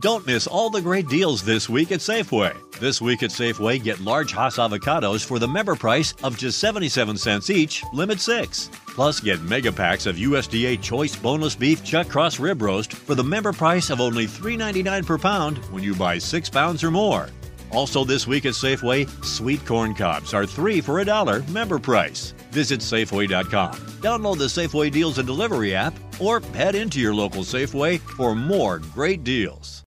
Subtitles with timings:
[0.00, 2.54] Don't miss all the great deals this week at Safeway.
[2.78, 7.16] This week at Safeway, get large Hass avocados for the member price of just 77
[7.16, 8.68] cents each, limit six.
[8.88, 13.24] Plus, get mega packs of USDA Choice Boneless Beef Chuck Cross Rib Roast for the
[13.24, 17.30] member price of only $3.99 per pound when you buy six pounds or more.
[17.70, 22.34] Also, this week at Safeway, sweet corn cobs are three for a dollar member price.
[22.50, 23.72] Visit Safeway.com.
[24.02, 28.78] Download the Safeway Deals and Delivery app or head into your local Safeway for more
[28.78, 29.85] great deals.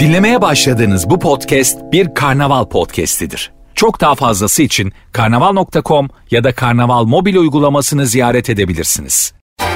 [0.00, 3.52] Dinlemeye başladığınız bu podcast bir karnaval podcastidir.
[3.74, 9.32] Çok daha fazlası için karnaval.com ya da karnaval mobil uygulamasını ziyaret edebilirsiniz.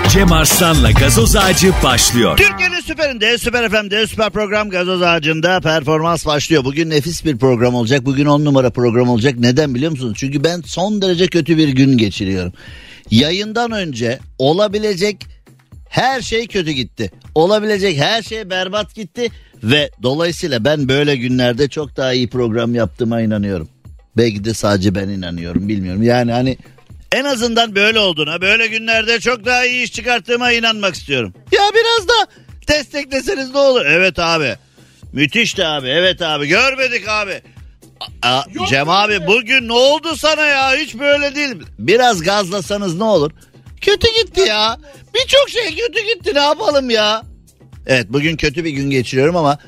[0.09, 2.37] Cem Arslan'la gazoz ağacı başlıyor.
[2.37, 6.65] Türkiye'nin süperinde, süper FM'de, süper program gazoz ağacında performans başlıyor.
[6.65, 8.07] Bugün nefis bir program olacak.
[8.07, 9.35] Bugün on numara program olacak.
[9.39, 10.17] Neden biliyor musunuz?
[10.17, 12.53] Çünkü ben son derece kötü bir gün geçiriyorum.
[13.11, 15.27] Yayından önce olabilecek
[15.95, 17.11] her şey kötü gitti.
[17.35, 19.29] Olabilecek her şey berbat gitti.
[19.63, 23.69] Ve dolayısıyla ben böyle günlerde çok daha iyi program yaptığıma inanıyorum.
[24.17, 26.03] Belki de sadece ben inanıyorum bilmiyorum.
[26.03, 26.59] Yani hani
[27.13, 31.35] en azından böyle olduğuna, böyle günlerde çok daha iyi iş çıkarttığıma inanmak istiyorum.
[31.53, 33.87] Ya biraz da destekleseniz ne olur?
[33.87, 34.55] Evet abi.
[35.13, 35.89] Müthişti abi.
[35.89, 36.47] Evet abi.
[36.49, 37.41] Görmedik abi.
[38.23, 40.73] A- Cem abi bugün ne oldu sana ya?
[40.77, 41.55] Hiç böyle değil.
[41.79, 43.31] Biraz gazlasanız ne olur?
[43.85, 44.79] Kötü gitti ya.
[45.15, 46.35] Birçok şey kötü gitti.
[46.35, 47.23] Ne yapalım ya?
[47.87, 49.59] Evet bugün kötü bir gün geçiriyorum ama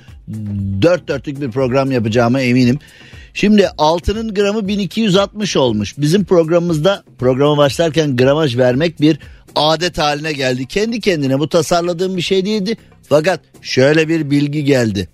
[0.82, 2.78] dört dörtlük bir program yapacağıma eminim.
[3.34, 5.94] Şimdi altının gramı 1260 olmuş.
[5.98, 9.18] Bizim programımızda programa başlarken gramaj vermek bir
[9.54, 10.66] adet haline geldi.
[10.66, 12.76] Kendi kendine bu tasarladığım bir şey değildi.
[13.08, 15.08] Fakat şöyle bir bilgi geldi.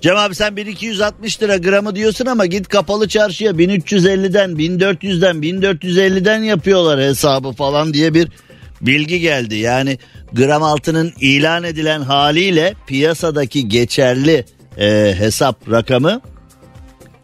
[0.00, 7.00] Cem abi sen 1260 lira gramı diyorsun ama git kapalı çarşıya 1350'den 1400'den 1450'den yapıyorlar
[7.00, 8.28] hesabı falan diye bir
[8.80, 9.56] bilgi geldi.
[9.56, 9.98] Yani
[10.32, 14.44] gram altının ilan edilen haliyle piyasadaki geçerli
[14.78, 16.20] e, hesap rakamı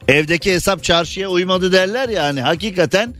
[0.09, 3.15] evdeki hesap çarşıya uymadı derler yani hakikaten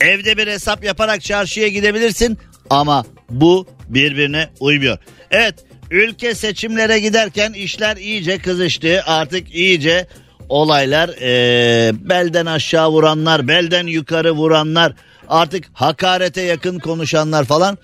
[0.00, 2.38] evde bir hesap yaparak çarşıya gidebilirsin
[2.70, 4.98] ama bu birbirine uymuyor.
[5.30, 5.54] Evet
[5.90, 10.06] ülke seçimlere giderken işler iyice kızıştı artık iyice
[10.48, 14.92] olaylar e, belden aşağı vuranlar belden yukarı vuranlar
[15.28, 17.78] artık hakarete yakın konuşanlar falan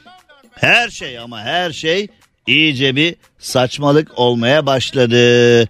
[0.54, 2.08] her şey ama her şey
[2.46, 5.68] iyice bir saçmalık olmaya başladı.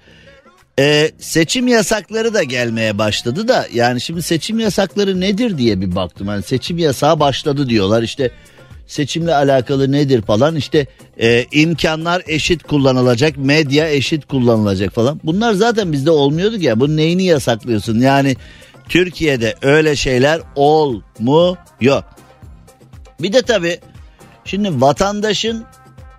[0.78, 6.26] Ee, seçim yasakları da gelmeye başladı da yani şimdi seçim yasakları nedir diye bir baktım.
[6.26, 8.30] Yani seçim yasağı başladı diyorlar işte
[8.86, 10.86] seçimle alakalı nedir falan işte
[11.20, 15.20] e, imkanlar eşit kullanılacak medya eşit kullanılacak falan.
[15.24, 18.36] Bunlar zaten bizde olmuyordu ya bunun neyini yasaklıyorsun yani
[18.88, 22.02] Türkiye'de öyle şeyler olmuyor.
[23.20, 23.78] Bir de tabii
[24.44, 25.64] şimdi vatandaşın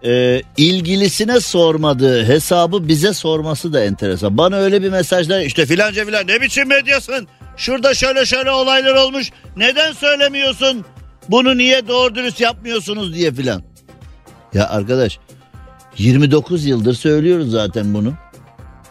[0.05, 4.37] e, ilgilisine sormadığı hesabı bize sorması da enteresan.
[4.37, 7.27] Bana öyle bir mesajlar işte filanca filan ne biçim medyasın?
[7.57, 9.31] Şurada şöyle şöyle olaylar olmuş.
[9.57, 10.85] Neden söylemiyorsun?
[11.29, 13.63] Bunu niye doğru dürüst yapmıyorsunuz diye filan.
[14.53, 15.19] Ya arkadaş
[15.97, 18.13] 29 yıldır söylüyoruz zaten bunu.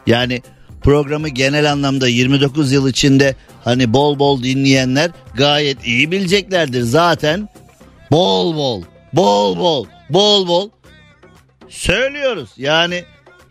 [0.06, 0.42] Yani
[0.82, 6.82] programı genel anlamda 29 yıl içinde hani bol bol dinleyenler gayet iyi bileceklerdir.
[6.82, 7.48] Zaten
[8.10, 8.82] bol bol
[9.12, 10.70] bol bol bol bol
[11.68, 12.50] söylüyoruz.
[12.56, 13.04] Yani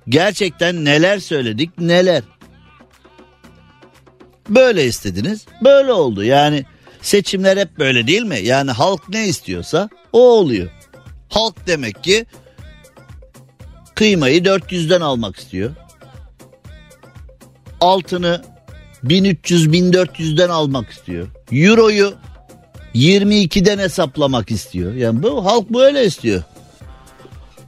[0.09, 2.23] gerçekten neler söyledik neler.
[4.49, 6.65] Böyle istediniz böyle oldu yani
[7.05, 8.39] seçimler hep böyle değil mi?
[8.43, 10.69] Yani halk ne istiyorsa o oluyor.
[11.29, 12.25] Halk demek ki
[13.95, 15.71] kıymayı 400'den almak istiyor.
[17.81, 18.41] Altını
[19.03, 21.27] 1300-1400'den almak istiyor.
[21.51, 22.13] Euroyu
[22.95, 24.93] 22'den hesaplamak istiyor.
[24.93, 26.43] Yani bu halk böyle istiyor.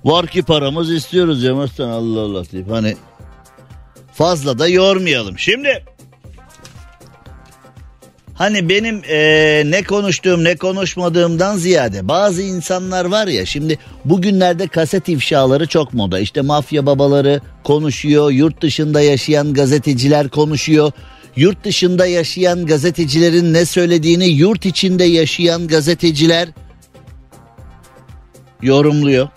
[0.06, 2.98] Var ki paramız istiyoruz Cem Arslan Allah Allah deyip hani
[4.14, 5.40] fazla da yormayalım.
[5.40, 5.86] Şimdi
[8.38, 15.10] hani benim eee, ne konuştuğum ne konuşmadığımdan ziyade bazı insanlar var ya şimdi bugünlerde kaset
[15.10, 16.20] ifşaları çok moda.
[16.20, 20.92] İşte mafya babaları konuşuyor, yurt dışında yaşayan gazeteciler konuşuyor.
[21.36, 26.50] Yurt dışında yaşayan gazetecilerin ne söylediğini yurt içinde yaşayan gazeteciler
[28.62, 29.28] yorumluyor.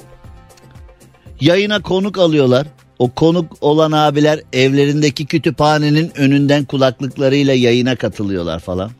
[1.40, 2.66] Yayına konuk alıyorlar.
[3.00, 8.90] O konuk olan abiler evlerindeki kütüphanenin önünden kulaklıklarıyla yayına katılıyorlar falan.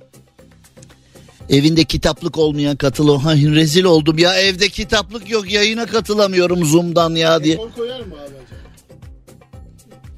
[1.51, 3.21] Evinde kitaplık olmayan katılıyor.
[3.21, 7.55] Ha, rezil oldum ya evde kitaplık yok yayına katılamıyorum Zoom'dan ya diye.
[7.59, 8.35] Dekor koyar mı abi?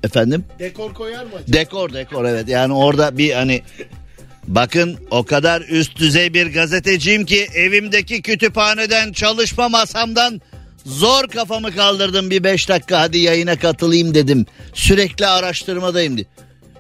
[0.03, 0.45] Efendim?
[0.59, 1.53] Dekor koyar mı acaba?
[1.53, 3.63] Dekor dekor evet yani orada bir hani
[4.49, 10.41] Bakın o kadar üst düzey bir gazeteciyim ki evimdeki kütüphaneden çalışma masamdan
[10.87, 14.47] zor kafamı kaldırdım bir beş dakika hadi yayına katılayım dedim.
[14.75, 16.27] Sürekli araştırmadayım diye.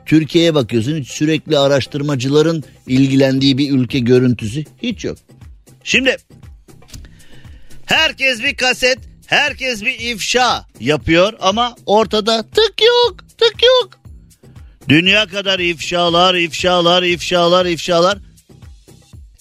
[0.07, 5.19] Türkiye'ye bakıyorsun hiç sürekli araştırmacıların ilgilendiği bir ülke görüntüsü hiç yok.
[5.85, 6.17] Şimdi
[7.87, 14.03] herkes bir kaset, herkes bir ifşa yapıyor ama ortada tık yok, tık yok.
[14.89, 18.19] Dünya kadar ifşalar, ifşalar, ifşalar, ifşalar.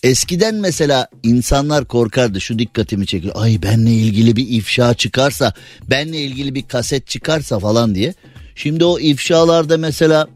[0.03, 3.33] Eskiden mesela insanlar korkardı şu dikkatimi çekiyor.
[3.38, 5.53] Ay benle ilgili bir ifşa çıkarsa,
[5.89, 8.13] benle ilgili bir kaset çıkarsa falan diye.
[8.56, 10.27] Şimdi o ifşalarda mesela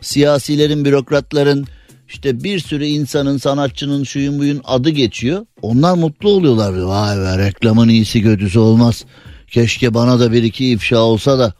[0.00, 1.66] siyasilerin, bürokratların,
[2.08, 5.46] işte bir sürü insanın, sanatçının, şuyun buyun adı geçiyor.
[5.62, 6.72] Onlar mutlu oluyorlar.
[6.72, 9.04] Vay be reklamın iyisi kötüsü olmaz.
[9.46, 11.54] Keşke bana da bir iki ifşa olsa da.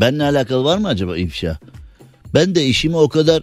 [0.00, 1.58] Benle alakalı var mı acaba ifşa?
[2.34, 3.42] Ben de işimi o kadar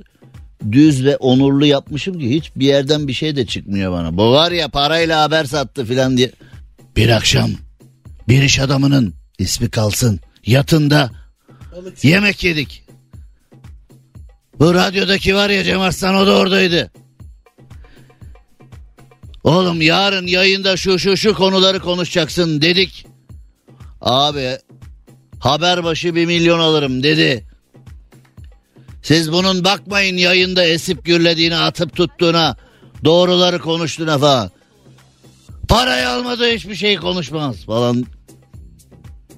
[0.71, 4.17] düz ve onurlu yapmışım ki hiç bir yerden bir şey de çıkmıyor bana.
[4.17, 6.31] Bu var ya parayla haber sattı filan diye.
[6.95, 7.51] Bir akşam
[8.27, 11.11] bir iş adamının ismi kalsın yatında
[12.03, 12.83] yemek yedik.
[14.59, 16.91] Bu radyodaki var ya Cem Arslan o da oradaydı.
[19.43, 23.05] Oğlum yarın yayında şu şu şu konuları konuşacaksın dedik.
[24.01, 24.57] Abi
[25.39, 27.48] haber başı bir milyon alırım dedi.
[29.03, 32.57] Siz bunun bakmayın yayında esip gürlediğine atıp tuttuğuna
[33.05, 34.51] doğruları konuştuğuna falan.
[35.67, 38.05] Parayı almadı hiçbir şey konuşmaz falan.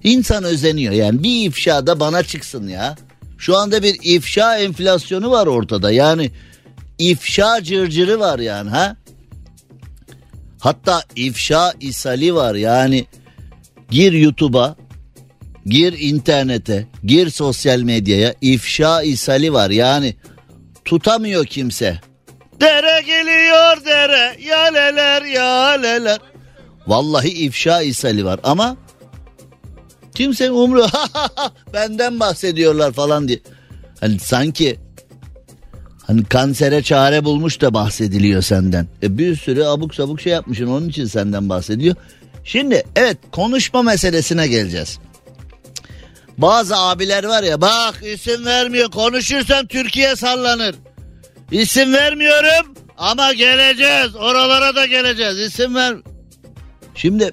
[0.04, 2.98] İnsan özeniyor yani bir ifşa da bana çıksın ya.
[3.38, 5.92] Şu anda bir ifşa enflasyonu var ortada.
[5.92, 6.32] Yani
[7.00, 8.96] ifşa cırcırı var yani ha.
[10.60, 13.06] Hatta ifşa isali var yani.
[13.90, 14.76] Gir YouTube'a,
[15.66, 19.70] gir internete, gir sosyal medyaya ifşa isali var.
[19.70, 20.16] Yani
[20.86, 22.00] tutamıyor kimse.
[22.62, 26.20] Dere geliyor dere, yaleler yaleler.
[26.88, 28.78] Vallahi ifşa isali var ama
[30.16, 30.86] Kimse umru
[31.74, 33.40] benden bahsediyorlar falan diye.
[34.00, 34.80] Hani sanki
[36.08, 38.88] hani kansere çare bulmuş da bahsediliyor senden.
[39.04, 41.96] E bir sürü abuk sabuk şey yapmışsın onun için senden bahsediyor.
[42.44, 45.00] Şimdi evet konuşma meselesine geleceğiz.
[46.38, 50.76] Bazı abiler var ya bak isim vermiyor konuşursam Türkiye sallanır.
[51.52, 55.96] İsim vermiyorum ama geleceğiz oralara da geleceğiz isim ver.
[56.96, 57.32] Şimdi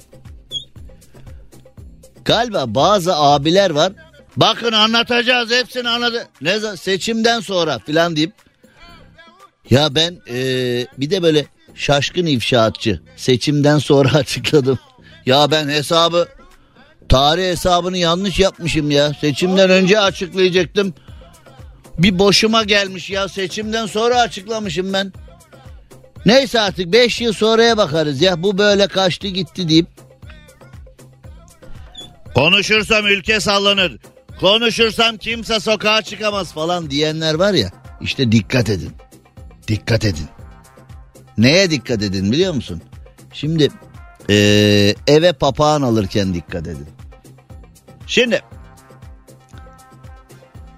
[2.29, 3.93] Galiba bazı abiler var.
[4.37, 6.29] Bakın anlatacağız hepsini anladı.
[6.41, 8.33] Ne seçimden sonra filan deyip.
[9.71, 13.01] Ya ben ee, bir de böyle şaşkın ifşaatçı.
[13.17, 14.79] Seçimden sonra açıkladım.
[15.27, 16.29] Ya ben hesabı
[17.09, 19.13] tarih hesabını yanlış yapmışım ya.
[19.21, 20.95] Seçimden önce açıklayacaktım.
[21.99, 25.13] Bir boşuma gelmiş ya seçimden sonra açıklamışım ben.
[26.27, 29.87] Neyse artık 5 yıl sonraya bakarız ya bu böyle kaçtı gitti deyip
[32.35, 33.99] Konuşursam ülke sallanır.
[34.41, 37.71] Konuşursam kimse sokağa çıkamaz falan diyenler var ya.
[38.01, 38.93] İşte dikkat edin.
[39.69, 40.29] Dikkat edin.
[41.39, 42.83] Neye dikkat edin biliyor musun?
[43.33, 43.69] Şimdi
[44.31, 46.87] ee, eve papağan alırken dikkat edin.
[48.09, 48.43] Şimdi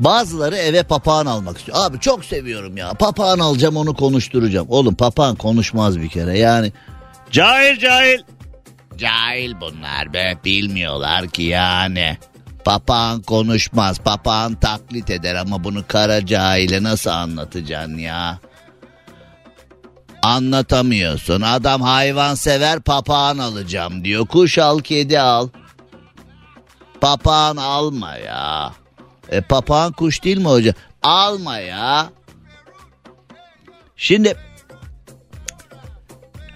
[0.01, 1.79] bazıları eve papağan almak istiyor.
[1.81, 2.95] Abi çok seviyorum ya.
[2.95, 4.67] Papağan alacağım onu konuşturacağım.
[4.71, 6.39] Oğlum papağan konuşmaz bir kere.
[6.39, 6.73] Yani
[7.31, 8.19] cahil cahil
[9.01, 12.19] Cahil bunlar be bilmiyorlar ki yani.
[12.65, 18.39] Papağan konuşmaz papağan taklit eder ama bunu kara cahile nasıl anlatacaksın ya?
[20.23, 25.49] Anlatamıyorsun adam hayvan sever papağan alacağım diyor kuş al kedi al.
[27.01, 28.73] Papağan alma ya.
[29.29, 30.75] E papağan kuş değil mi hocam?
[31.03, 32.11] Alma ya.
[33.97, 34.37] Şimdi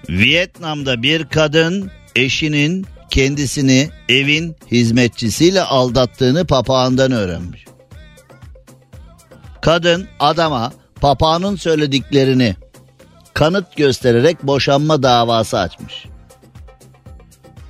[0.09, 7.65] Vietnam'da bir kadın eşinin kendisini evin hizmetçisiyle aldattığını papağandan öğrenmiş.
[9.63, 12.57] Kadın adama papağanın söylediklerini
[13.35, 16.05] kanıt göstererek boşanma davası açmış.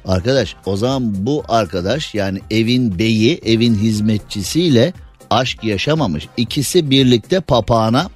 [0.07, 4.93] Arkadaş o zaman bu arkadaş yani evin beyi evin hizmetçisiyle
[5.31, 6.29] aşk yaşamamış.
[6.37, 8.11] İkisi birlikte papağana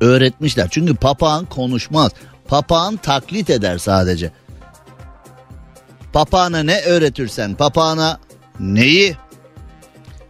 [0.00, 0.68] öğretmişler.
[0.70, 2.12] Çünkü papağan konuşmaz.
[2.48, 4.32] Papağan taklit eder sadece.
[6.12, 8.18] Papağana ne öğretirsen papağana
[8.60, 9.16] neyi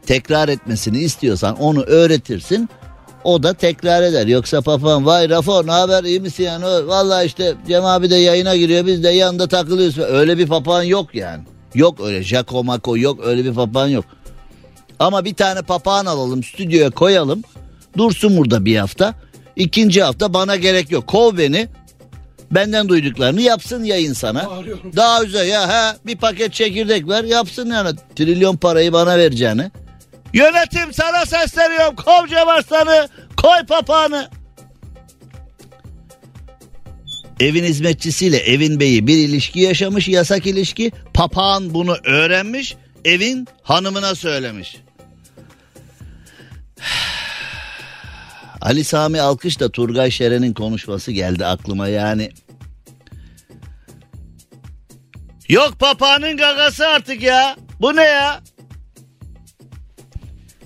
[0.06, 2.68] tekrar etmesini istiyorsan onu öğretirsin.
[3.24, 4.26] O da tekrar eder.
[4.26, 6.64] Yoksa papağan vay Rafo ne haber iyi misin yani?
[6.64, 9.98] Valla işte Cem abi de yayına giriyor biz de yanında takılıyoruz.
[9.98, 11.42] Öyle bir papağan yok yani.
[11.74, 14.04] Yok öyle Jaco Mako yok öyle bir papağan yok.
[14.98, 17.42] Ama bir tane papağan alalım stüdyoya koyalım.
[17.98, 19.14] Dursun burada bir hafta.
[19.56, 21.06] İkinci hafta bana gerek yok.
[21.06, 21.68] Kov beni.
[22.50, 24.50] Benden duyduklarını yapsın yayın sana.
[24.96, 29.70] Daha güzel ya ha bir paket çekirdek ver yapsın yani trilyon parayı bana vereceğini.
[30.34, 34.30] Yönetim sana sesleniyorum kov Cevarslan'ı koy papağanı.
[37.40, 40.92] Evin hizmetçisiyle evin beyi bir ilişki yaşamış yasak ilişki.
[41.14, 44.76] Papağan bunu öğrenmiş evin hanımına söylemiş.
[48.60, 52.30] Ali Sami Alkış da Turgay Şeren'in konuşması geldi aklıma yani.
[55.48, 57.56] Yok papağanın gagası artık ya.
[57.80, 58.40] Bu ne ya?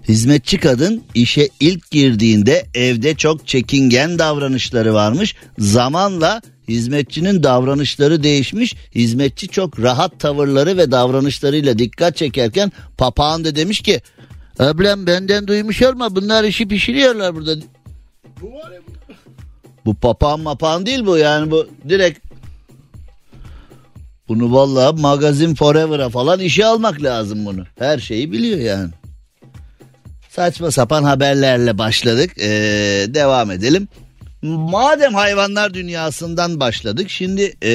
[0.09, 5.35] Hizmetçi kadın işe ilk girdiğinde evde çok çekingen davranışları varmış.
[5.59, 8.75] Zamanla hizmetçinin davranışları değişmiş.
[8.95, 14.01] Hizmetçi çok rahat tavırları ve davranışlarıyla dikkat çekerken papağan da demiş ki
[14.59, 17.57] Ablam benden duymuş olma bunlar işi pişiriyorlar burada.
[18.41, 18.93] Bu var ya bu.
[19.87, 22.27] Bu papağan mapağan değil bu yani bu direkt
[24.29, 27.65] bunu vallahi magazin forever'a falan işe almak lazım bunu.
[27.79, 28.91] Her şeyi biliyor yani.
[30.39, 32.31] Saçma sapan haberlerle başladık.
[32.41, 32.47] Ee,
[33.09, 33.89] devam edelim.
[34.43, 37.71] Madem hayvanlar dünyasından başladık şimdi ee,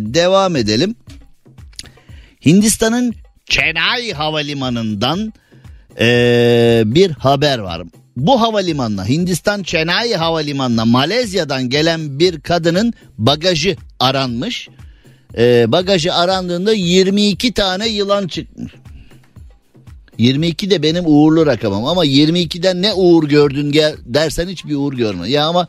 [0.00, 0.94] devam edelim.
[2.46, 3.14] Hindistan'ın
[3.46, 5.32] Chennai Havalimanı'ndan
[6.00, 7.82] ee, bir haber var.
[8.16, 14.68] Bu havalimanına Hindistan Chennai Havalimanı'na Malezya'dan gelen bir kadının bagajı aranmış.
[15.38, 18.72] Ee, bagajı arandığında 22 tane yılan çıkmış.
[20.18, 25.30] 22 de benim uğurlu rakamım ama 22'den ne uğur gördün gel dersen hiçbir uğur görme.
[25.30, 25.68] Ya ama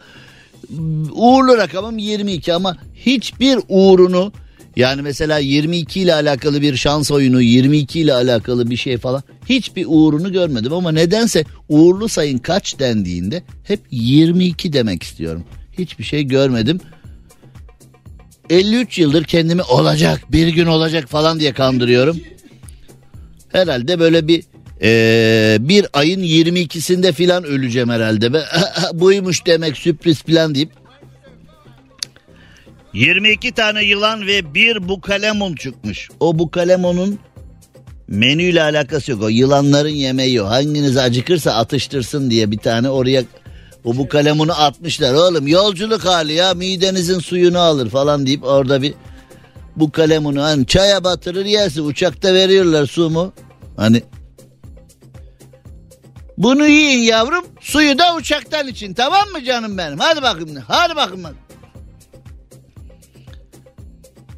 [1.11, 4.31] uğurlu rakamım 22 ama hiçbir uğrunu
[4.75, 9.85] yani mesela 22 ile alakalı bir şans oyunu 22 ile alakalı bir şey falan hiçbir
[9.89, 15.43] uğrunu görmedim ama nedense uğurlu sayın kaç dendiğinde hep 22 demek istiyorum.
[15.77, 16.79] Hiçbir şey görmedim.
[18.49, 22.17] 53 yıldır kendimi olacak bir gün olacak falan diye kandırıyorum.
[23.57, 24.43] Herhalde böyle bir
[24.81, 28.33] ee, bir ayın 22'sinde filan öleceğim herhalde.
[28.33, 28.41] Be.
[28.93, 30.71] Buymuş demek sürpriz plan deyip
[32.93, 36.09] 22 tane yılan ve bir bukalemon çıkmış.
[36.19, 37.19] O bukalemonun
[38.07, 39.23] menüyle alakası yok.
[39.23, 40.45] O yılanların yemeği o.
[40.45, 43.23] Hanginiz acıkırsa atıştırsın diye bir tane oraya
[43.83, 45.13] o bukalemonu atmışlar.
[45.13, 48.93] Oğlum yolculuk hali ya midenizin suyunu alır falan deyip orada bir
[49.75, 53.33] bu kalemunu hani çaya batırır yersin uçakta veriyorlar su mu?
[53.77, 54.03] Hani
[56.37, 61.27] bunu yiyin yavrum suyu da uçaktan için tamam mı canım benim hadi bakayım hadi bakayım.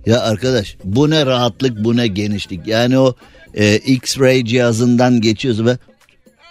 [0.05, 3.15] Ya arkadaş bu ne rahatlık bu ne genişlik yani o
[3.53, 5.77] e, X-ray cihazından geçiyorsun ve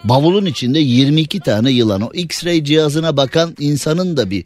[0.04, 4.44] bavulun içinde 22 tane yılan o X-ray cihazına bakan insanın da bir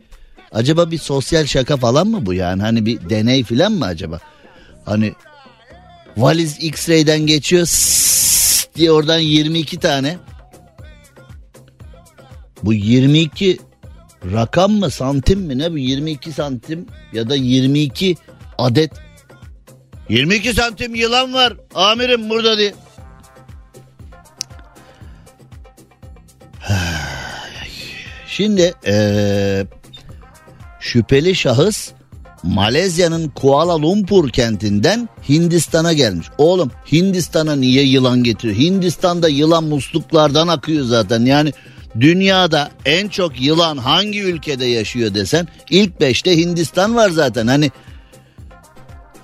[0.52, 4.18] acaba bir sosyal şaka falan mı bu yani hani bir deney falan mı acaba?
[4.84, 5.12] Hani
[6.16, 8.31] valiz X-ray'den geçiyor sss
[8.74, 10.18] diye oradan 22 tane.
[12.62, 13.58] Bu 22
[14.32, 18.16] rakam mı santim mi ne bu 22 santim ya da 22
[18.58, 18.92] adet
[20.08, 22.74] 22 santim yılan var amirim burada diye.
[28.26, 29.66] Şimdi ee,
[30.80, 31.92] şüpheli şahıs
[32.42, 36.26] Malezya'nın Kuala Lumpur kentinden Hindistan'a gelmiş.
[36.38, 38.58] Oğlum Hindistan'a niye yılan getiriyor?
[38.58, 41.24] Hindistan'da yılan musluklardan akıyor zaten.
[41.24, 41.52] Yani
[42.00, 47.46] dünyada en çok yılan hangi ülkede yaşıyor desen ilk beşte Hindistan var zaten.
[47.46, 47.70] Hani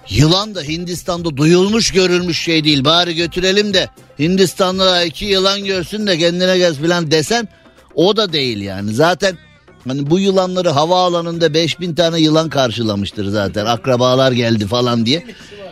[0.09, 2.85] yılan da Hindistan'da duyulmuş görülmüş şey değil.
[2.85, 7.49] Bari götürelim de Hindistan'da iki yılan görsün de kendine gez falan desen
[7.95, 8.95] o da değil yani.
[8.95, 9.39] Zaten
[9.89, 13.67] Hani bu yılanları havaalanında 5000 tane yılan karşılamıştır zaten.
[13.67, 15.25] Akrabalar geldi falan diye.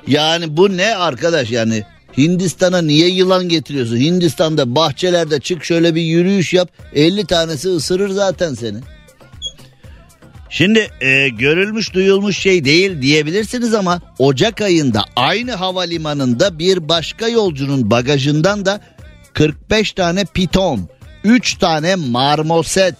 [0.06, 1.84] Yani bu ne arkadaş yani
[2.18, 3.96] Hindistan'a niye yılan getiriyorsun?
[3.96, 6.70] Hindistan'da bahçelerde çık şöyle bir yürüyüş yap.
[6.94, 8.78] 50 tanesi ısırır zaten seni.
[10.50, 17.90] Şimdi e, görülmüş duyulmuş şey değil diyebilirsiniz ama Ocak ayında aynı havalimanında bir başka yolcunun
[17.90, 18.80] bagajından da
[19.32, 20.88] 45 tane piton,
[21.24, 22.94] 3 tane marmoset,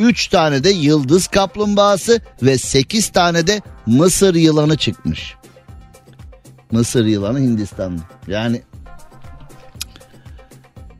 [0.00, 5.34] 3 tane de yıldız kaplumbağası ve 8 tane de Mısır yılanı çıkmış.
[6.70, 8.02] Mısır yılanı Hindistan'da.
[8.26, 8.62] Yani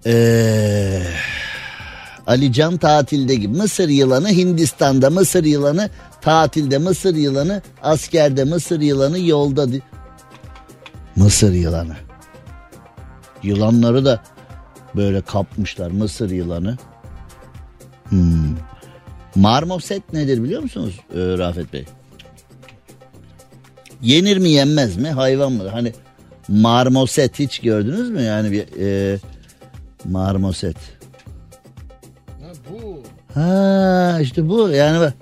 [0.07, 1.03] ee,
[2.27, 5.91] Alican tatilde gibi Mısır yılanı Hindistan'da Mısır yılanı
[6.21, 9.67] tatilde Mısır yılanı askerde Mısır yılanı yolda
[11.17, 11.97] Mısır yılanı
[13.43, 14.23] yılanları da
[14.97, 16.79] böyle kapmışlar Mısır yılanı
[18.09, 18.57] hmm.
[19.35, 21.85] Marmoset nedir biliyor musunuz e, Rafet Bey?
[24.03, 25.69] Yenir mi yenmez mi hayvan mı?
[25.69, 25.93] Hani
[26.49, 29.19] marmoset hiç gördünüz mü yani bir e,
[30.05, 30.77] marmoset?
[32.27, 33.03] Ha bu.
[33.35, 35.15] Ha işte bu yani bak.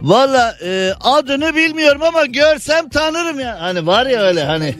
[0.00, 3.60] Valla e, adını bilmiyorum ama görsem tanırım ya.
[3.60, 4.74] Hani var ya öyle hani.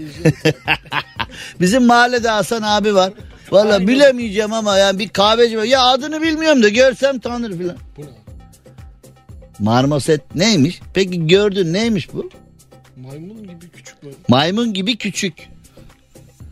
[1.61, 3.13] Bizim mahallede Hasan abi var.
[3.53, 5.65] Valla bilemeyeceğim ama yani bir kahveci var.
[5.65, 7.77] Ya adını bilmiyorum da görsem tanır filan.
[7.97, 8.07] Bu ne?
[9.59, 10.81] Marmoset neymiş?
[10.95, 12.31] Peki gördün neymiş bu?
[12.97, 14.17] Maymun gibi küçük böyle.
[14.29, 15.35] Maymun gibi küçük.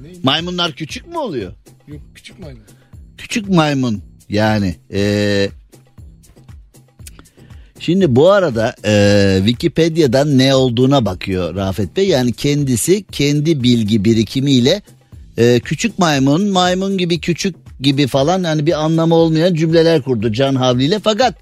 [0.02, 0.24] Neymiş?
[0.24, 1.52] Maymunlar küçük mü oluyor?
[1.88, 2.62] Yok küçük maymun.
[3.18, 4.76] Küçük maymun yani.
[4.92, 5.48] Ee,
[7.78, 12.08] şimdi bu arada e, Wikipedia'dan ne olduğuna bakıyor Rafet Bey.
[12.08, 14.82] Yani kendisi kendi bilgi birikimiyle
[15.38, 20.54] e, küçük maymun, maymun gibi küçük gibi falan yani bir anlamı olmayan cümleler kurdu Can
[20.54, 20.98] Havli ile.
[20.98, 21.34] Fakat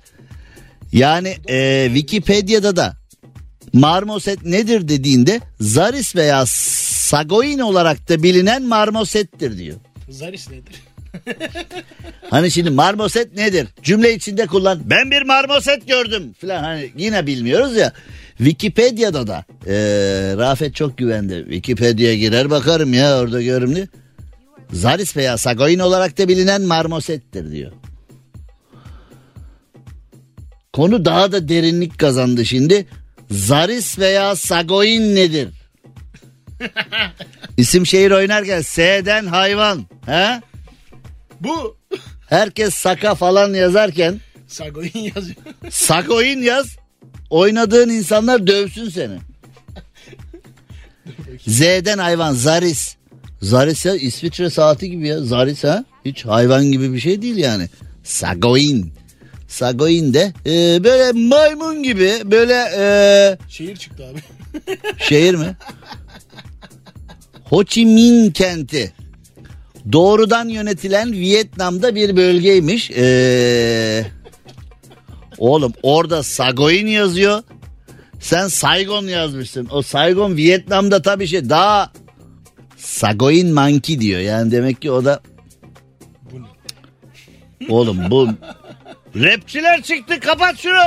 [0.93, 2.97] yani e, Wikipedia'da da
[3.73, 9.77] marmoset nedir dediğinde zaris veya sagoin olarak da bilinen marmosettir diyor.
[10.09, 10.75] Zaris nedir?
[12.31, 13.69] Hani şimdi marmoset nedir?
[13.83, 14.81] Cümle içinde kullan.
[14.85, 17.93] Ben bir marmoset gördüm falan hani yine bilmiyoruz ya.
[18.39, 19.75] Wikipedia'da da ee,
[20.39, 21.45] Rafet çok güvendi.
[21.45, 23.89] Wikipedia'ya girer bakarım ya orada diye.
[24.73, 27.73] Zaris veya Sagoin olarak da bilinen marmosettir diyor.
[30.73, 32.87] Konu daha da derinlik kazandı şimdi.
[33.31, 35.49] Zaris veya Sagoin nedir?
[37.57, 39.87] İsim şehir oynarken S'den hayvan.
[40.07, 40.41] He?
[41.41, 41.77] Bu.
[42.29, 45.37] Herkes saka falan yazarken Sagoin yazıyor.
[45.71, 46.77] sakoin yaz.
[47.31, 49.19] Oynadığın insanlar dövsün seni.
[51.47, 52.97] Z'den hayvan Zaris.
[53.43, 55.21] Zaris ya İsviçre saati gibi ya.
[55.21, 55.85] Zaris ha.
[56.05, 57.69] Hiç hayvan gibi bir şey değil yani.
[58.05, 58.93] Sagoin.
[59.49, 64.21] Sagoin de e, böyle maymun gibi böyle e, Şehir çıktı abi.
[64.99, 65.57] şehir mi?
[67.45, 68.93] Ho Chi Minh kenti.
[69.93, 72.91] Doğrudan yönetilen Vietnam'da bir bölgeymiş.
[72.91, 74.05] Ee,
[75.39, 77.43] oğlum orada Sagoin yazıyor.
[78.21, 79.69] Sen Saigon yazmışsın.
[79.71, 81.93] O Saigon Vietnam'da tabii şey daha
[82.77, 84.21] Sagoin Monkey diyor.
[84.21, 85.21] Yani demek ki o da
[87.69, 88.29] Bu oğlum bu
[89.17, 90.83] rapçiler çıktı kapat şunu.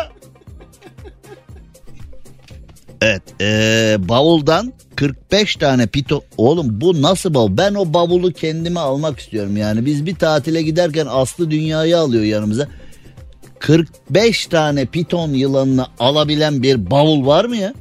[3.02, 9.20] Evet ee, bavuldan 45 tane pito oğlum bu nasıl bavul ben o bavulu kendime almak
[9.20, 12.68] istiyorum yani biz bir tatile giderken Aslı dünyayı alıyor yanımıza
[13.62, 17.74] 45 tane piton yılanını alabilen bir bavul var mı ya?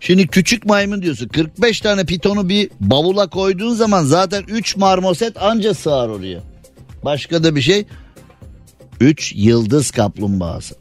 [0.00, 5.74] Şimdi küçük maymun diyorsun 45 tane pitonu bir bavula koyduğun zaman zaten 3 marmoset anca
[5.74, 6.40] sığar oraya.
[7.04, 7.84] Başka da bir şey
[9.00, 10.74] 3 yıldız kaplumbağası.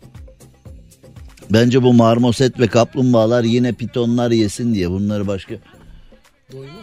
[1.50, 5.56] Bence bu marmoset ve kaplumbağalar yine pitonlar yesin diye bunları başka.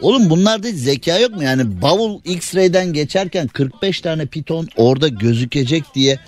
[0.03, 1.43] Oğlum bunlarda zeka yok mu?
[1.43, 6.19] Yani bavul X-ray'den geçerken 45 tane piton orada gözükecek diye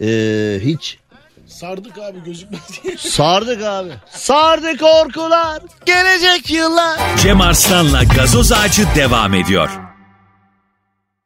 [0.00, 0.98] eee, hiç
[1.46, 2.96] Sardık abi gözükmez diye.
[2.96, 3.90] sardık abi.
[4.10, 7.00] Sardı korkular gelecek yıllar.
[7.22, 9.70] Cem Arslan'la gazoz ağacı devam ediyor.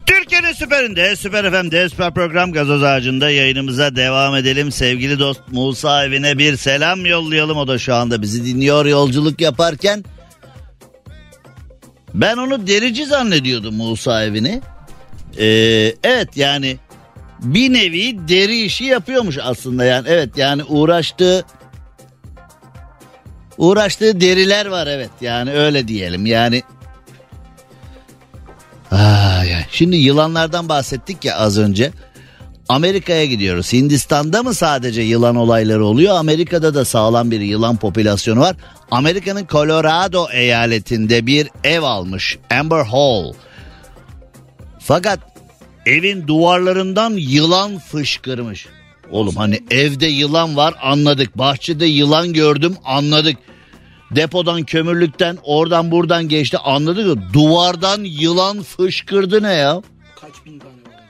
[0.06, 4.72] Türkiye'nin süperinde, süper FM'de, süper program gazoz ağacında yayınımıza devam edelim.
[4.72, 7.58] Sevgili dost Musa evine bir selam yollayalım.
[7.58, 10.04] O da şu anda bizi dinliyor yolculuk yaparken.
[12.14, 14.62] Ben onu derici zannediyordum Musa evini.
[15.38, 15.46] Ee,
[16.04, 16.76] evet yani
[17.44, 20.08] bir nevi deri işi yapıyormuş aslında yani.
[20.08, 21.44] Evet yani uğraştığı
[23.58, 26.62] uğraştığı deriler var evet yani öyle diyelim yani
[28.90, 29.64] Ay, ay.
[29.70, 31.92] Şimdi yılanlardan bahsettik ya az önce.
[32.68, 33.72] Amerika'ya gidiyoruz.
[33.72, 36.16] Hindistan'da mı sadece yılan olayları oluyor?
[36.16, 38.56] Amerika'da da sağlam bir yılan popülasyonu var.
[38.90, 43.32] Amerika'nın Colorado eyaletinde bir ev almış Amber Hall.
[44.78, 45.33] Fakat
[45.86, 48.66] evin duvarlarından yılan fışkırmış.
[49.10, 51.38] Oğlum hani evde yılan var anladık.
[51.38, 53.36] Bahçede yılan gördüm anladık.
[54.10, 57.22] Depodan kömürlükten oradan buradan geçti anladık mı?
[57.32, 59.82] Duvardan yılan fışkırdı ne ya?
[60.20, 61.04] Kaç bin tane var?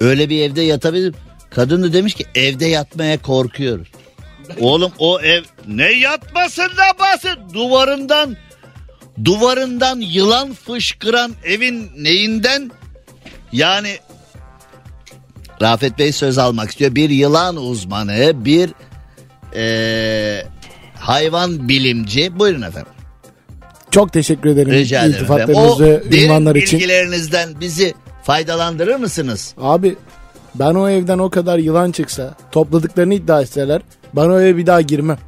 [0.00, 1.14] Öyle bir evde yatabilir.
[1.50, 3.88] Kadın da demiş ki evde yatmaya korkuyoruz.
[4.60, 8.36] Oğlum o ev ne yatmasından bahset duvarından
[9.24, 12.70] duvarından yılan fışkıran evin neyinden
[13.52, 13.96] yani
[15.62, 16.94] Rafet Bey söz almak istiyor.
[16.94, 18.70] Bir yılan uzmanı bir
[19.54, 20.46] eee,
[20.98, 22.92] hayvan bilimci buyurun efendim.
[23.90, 25.24] Çok teşekkür ederim Rica ederim.
[25.24, 25.44] efendim.
[25.44, 26.78] iltifatlarınız O ve derin için.
[26.78, 29.54] bilgilerinizden bizi faydalandırır mısınız?
[29.58, 29.96] Abi
[30.54, 33.82] Ben o evden o kadar yılan çıksa topladıklarını iddia etseler
[34.16, 35.18] ben o eve bir daha girmem.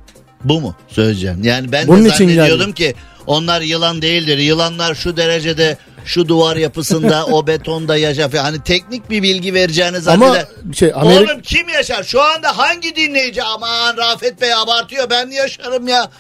[0.45, 1.41] Bu mu söyleyeceğim?
[1.43, 2.95] Yani ben Bunun de zannediyordum ki
[3.29, 4.39] onlar yılan değildir.
[4.39, 8.43] Yılanlar şu derecede şu duvar yapısında o betonda yaşar falan.
[8.45, 10.47] Hani teknik bir bilgi vereceğini Ama zanneder.
[10.75, 12.03] şey Amerika Oğlum kim yaşar?
[12.03, 13.43] Şu anda hangi dinleyici?
[13.43, 16.11] Aman Rafet Bey abartıyor ben yaşarım ya.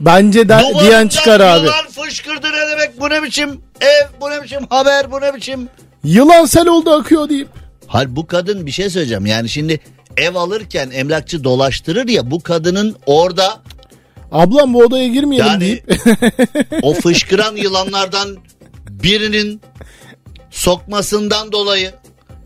[0.00, 1.66] bence de, Duvarından diyen çıkar abi.
[1.66, 3.00] Yılan fışkırdı ne demek?
[3.00, 4.06] Bu ne biçim ev?
[4.20, 5.12] Bu ne biçim haber?
[5.12, 5.68] Bu ne biçim?
[6.04, 7.48] Yılan sel oldu akıyor deyip.
[7.86, 9.26] Hal bu kadın bir şey söyleyeceğim.
[9.26, 9.80] Yani şimdi
[10.16, 13.60] ev alırken emlakçı dolaştırır ya bu kadının orada
[14.32, 15.84] Ablam bu odaya girmeyelim Yani deyip.
[16.82, 18.36] o fışkıran yılanlardan
[18.90, 19.60] birinin
[20.50, 21.92] sokmasından dolayı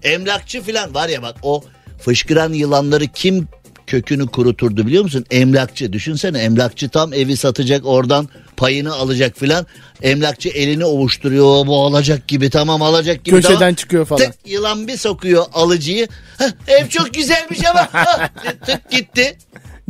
[0.02, 1.64] emlakçı falan var ya bak o
[1.98, 3.48] fışkıran yılanları kim
[3.86, 5.24] kökünü kuruturdu biliyor musun?
[5.30, 5.92] Emlakçı.
[5.92, 9.66] Düşünsene emlakçı tam evi satacak oradan payını alacak filan.
[10.02, 13.36] Emlakçı elini ovuşturuyor bu alacak gibi tamam alacak gibi.
[13.36, 13.74] Köşeden tamam.
[13.74, 14.22] çıkıyor falan.
[14.22, 16.08] Tık yılan bir sokuyor alıcıyı.
[16.38, 18.28] Hah, ev çok güzelmiş ama hah,
[18.66, 19.38] tık gitti.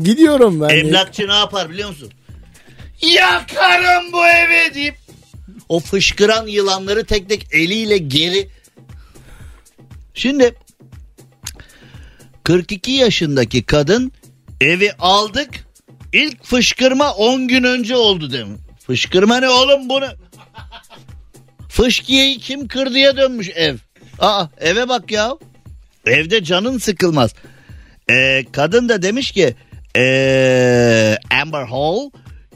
[0.03, 0.69] Gidiyorum ben.
[0.69, 2.13] Emlakçı ne yapar biliyor musun?
[3.03, 4.97] Yakarım bu evi deyip
[5.69, 8.49] o fışkıran yılanları tek tek eliyle geri.
[10.15, 10.55] Şimdi
[12.45, 14.13] 42 yaşındaki kadın
[14.61, 15.49] evi aldık.
[16.13, 18.59] İlk fışkırma 10 gün önce oldu demin.
[18.87, 20.07] Fışkırma ne oğlum bunu?
[21.69, 23.77] Fışkiyeyi kim kırdıya dönmüş ev.
[24.19, 25.37] Aa eve bak ya.
[26.07, 27.35] Evde canın sıkılmaz.
[28.11, 29.55] Ee, kadın da demiş ki
[29.97, 32.11] ee, Amber Hall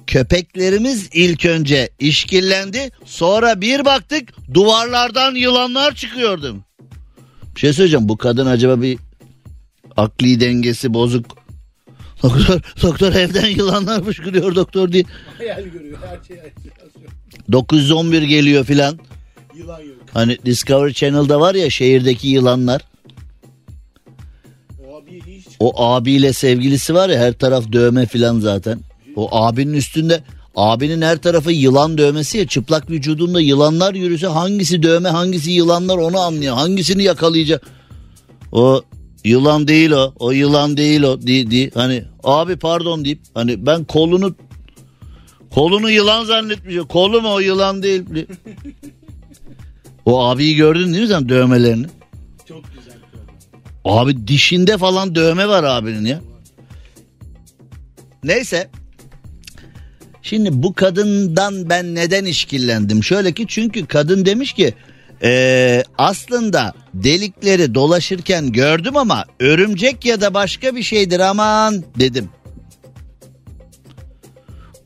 [0.07, 6.57] köpeklerimiz ilk önce işkillendi sonra bir baktık duvarlardan yılanlar çıkıyordu.
[7.55, 8.99] Bir şey söyleyeceğim bu kadın acaba bir
[9.97, 11.45] akli dengesi bozuk.
[12.23, 15.05] Doktor, doktor evden yılanlar fışkırıyor doktor diye.
[15.39, 16.53] Hayal görüyor her şey hayal.
[17.53, 18.99] 911 geliyor filan.
[19.55, 19.97] Yılan yok.
[20.13, 22.83] Hani Discovery Channel'da var ya şehirdeki yılanlar.
[25.65, 28.81] O abiyle sevgilisi var ya her taraf dövme filan zaten.
[29.17, 30.23] O abinin üstünde
[30.57, 36.19] abinin her tarafı yılan dövmesi ya çıplak vücudunda yılanlar yürüse hangisi dövme hangisi yılanlar onu
[36.19, 36.55] anlıyor.
[36.55, 37.63] Hangisini yakalayacak?
[38.53, 38.83] O
[39.25, 40.13] yılan değil o.
[40.19, 41.23] O yılan değil o.
[41.23, 41.71] Di, di.
[41.75, 44.35] Hani abi pardon deyip hani ben kolunu
[45.55, 46.87] kolunu yılan zannetmişim.
[46.87, 48.03] Kolu mu o yılan değil.
[50.05, 51.87] o abiyi gördün değil mi sen dövmelerini?
[53.85, 56.21] Abi dişinde falan dövme var abinin ya.
[58.25, 58.71] Neyse.
[60.23, 63.05] Şimdi bu kadından ben neden işkillendim?
[63.05, 64.75] Şöyle ki çünkü kadın demiş ki
[65.23, 72.29] "Ee, aslında delikleri dolaşırken gördüm ama örümcek ya da başka bir şeydir aman dedim.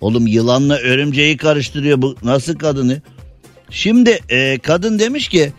[0.01, 3.03] Oğlum yılanla örümceği karıştırıyor bu nasıl kadını?
[3.71, 5.53] Şimdi e, kadın demiş ki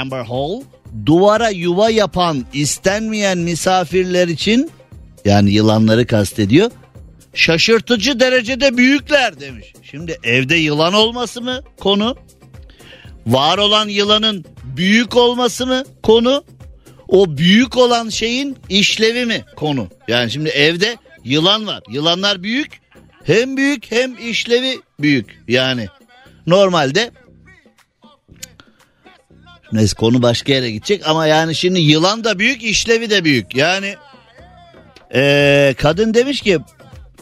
[0.00, 0.60] Amber Hall
[1.06, 4.70] duvara yuva yapan istenmeyen misafirler için
[5.24, 6.70] yani yılanları kastediyor.
[7.34, 9.72] Şaşırtıcı derecede büyükler demiş.
[9.82, 12.16] Şimdi evde yılan olması mı konu?
[13.26, 14.44] Var olan yılanın
[14.76, 16.44] büyük olması mı konu?
[17.08, 19.88] O büyük olan şeyin işlevi mi konu?
[20.08, 21.82] Yani şimdi evde yılan var.
[21.90, 22.80] Yılanlar büyük.
[23.24, 25.42] Hem büyük hem işlevi büyük.
[25.48, 25.88] Yani
[26.46, 27.10] normalde
[29.72, 33.56] Neyse konu başka yere gidecek ama yani şimdi yılan da büyük işlevi de büyük.
[33.56, 33.94] Yani
[35.14, 36.58] eee, kadın demiş ki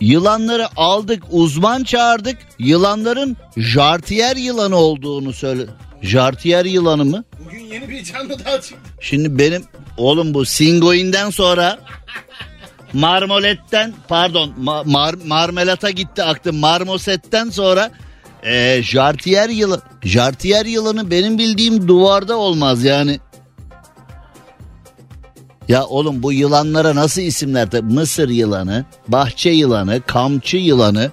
[0.01, 5.63] yılanları aldık uzman çağırdık yılanların jartiyer yılanı olduğunu söyle.
[6.03, 7.25] Jartiyer yılanı mı?
[7.45, 8.77] Bugün yeni bir canlı daha çıktı.
[9.01, 9.65] Şimdi benim
[9.97, 11.79] oğlum bu Singoin'den sonra
[12.93, 17.91] Marmolet'ten pardon ma- mar- marmelata gitti aklım Marmoset'ten sonra
[18.47, 23.21] e, Jartiyer yılı Jartiyer yılanı benim bildiğim duvarda olmaz yani.
[25.69, 27.69] Ya oğlum bu yılanlara nasıl isimler?
[27.83, 31.11] Mısır yılanı, bahçe yılanı, kamçı yılanı.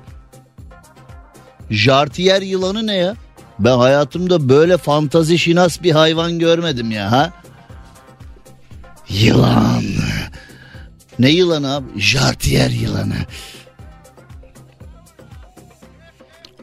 [1.69, 3.15] Jartiyer yılanı ne ya?
[3.59, 7.33] Ben hayatımda böyle fantazi şinas bir hayvan görmedim ya ha.
[9.09, 9.83] Yılan.
[11.19, 12.01] Ne yılanı abi?
[12.01, 13.15] Jartiyer yılanı.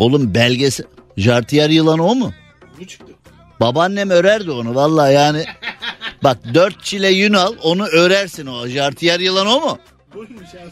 [0.00, 0.84] Oğlum belgesi
[1.16, 2.32] Jartiyer yılanı o mu?
[2.80, 3.12] Bu çıktı.
[3.60, 5.44] Babaannem örerdi onu vallahi yani.
[6.24, 8.68] Bak dört çile yün al onu örersin o.
[8.68, 9.78] Jartiyer yılan o mu?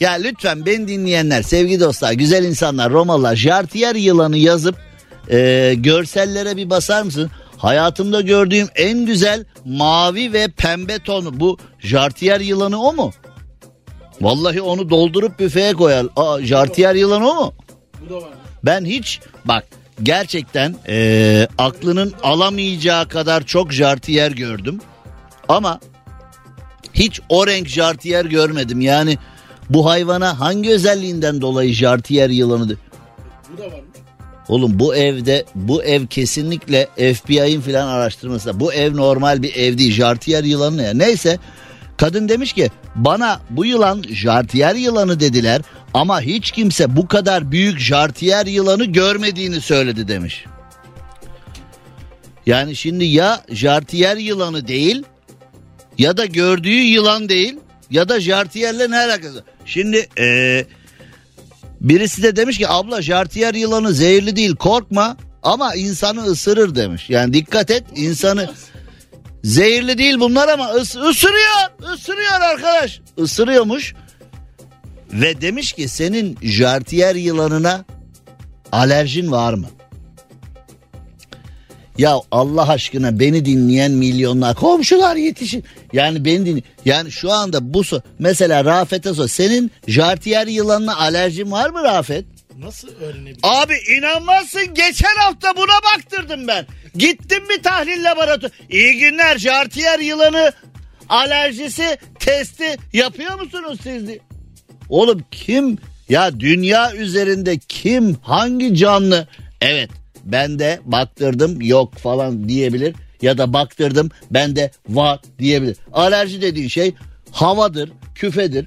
[0.01, 4.77] Ya lütfen beni dinleyenler sevgili dostlar güzel insanlar Romalılar Jartiyer yılanı yazıp
[5.31, 7.31] e, görsellere bir basar mısın?
[7.57, 13.13] Hayatımda gördüğüm en güzel mavi ve pembe tonu bu Jartiyer yılanı o mu?
[14.21, 16.07] Vallahi onu doldurup büfeye koyar.
[16.17, 17.53] Aa, Jartiyer yılanı o mu?
[18.01, 18.39] Bu da var.
[18.65, 19.65] Ben hiç bak
[20.03, 24.81] gerçekten eee, aklının alamayacağı kadar çok jartiyer gördüm.
[25.49, 25.81] Ama
[26.95, 28.81] Hiç o renk jartiyer görmedim.
[28.81, 29.19] Yani
[29.71, 32.77] bu hayvana hangi özelliğinden dolayı jartiyer yılanı?
[33.53, 33.83] Bu da varmış.
[34.49, 38.61] Oğlum bu evde bu ev kesinlikle FBI'ın filan araştırması.
[38.61, 39.93] Bu ev normal bir ev değil.
[39.93, 40.95] Jartiyer yılanı ya?
[40.95, 41.39] Neyse
[41.99, 45.63] kadın demiş ki bana bu yılan jartiyer yılanı dediler
[45.95, 50.45] ama hiç kimse bu kadar büyük jartiyer yılanı görmediğini söyledi demiş.
[52.47, 55.03] Yani şimdi ya jartiyer yılanı değil
[55.99, 57.57] ya da gördüğü yılan değil
[57.91, 59.45] ya da jartiyerle ne alakası?
[59.65, 60.67] Şimdi eee
[61.81, 67.11] Birisi de demiş ki abla jartiyer yılanı zehirli değil korkma ama insanı ısırır demiş.
[67.11, 68.51] Yani dikkat et insanı
[69.45, 73.95] zehirli değil bunlar ama ıs ısırıyor ısırıyor arkadaş ısırıyormuş.
[75.13, 77.85] Ve demiş ki senin jartiyer yılanına
[78.73, 79.67] alerjin var mı?
[81.99, 85.65] Ya Allah aşkına beni dinleyen milyonlar komşular yetişin.
[85.93, 86.63] Yani beni dinle.
[86.85, 89.29] Yani şu anda bu so mesela Rafet'e sor.
[89.29, 92.25] Senin jartiyer yılanına alerjin var mı Rafet?
[92.59, 93.41] Nasıl öğrenebilir?
[93.43, 96.67] Abi inanmazsın geçen hafta buna baktırdım ben.
[96.95, 98.53] Gittim bir tahlil laboratuvarı.
[98.71, 100.53] İyi günler jartiyer yılanı
[101.09, 104.11] alerjisi testi yapıyor musunuz siz?
[104.89, 109.29] Oğlum kim ya dünya üzerinde kim hangi canlı
[109.61, 109.91] evet
[110.25, 115.77] ben de baktırdım yok falan diyebilir ya da baktırdım ben de var diyebilir.
[115.93, 116.95] Alerji dediğin şey
[117.33, 118.67] havadır, küfedir.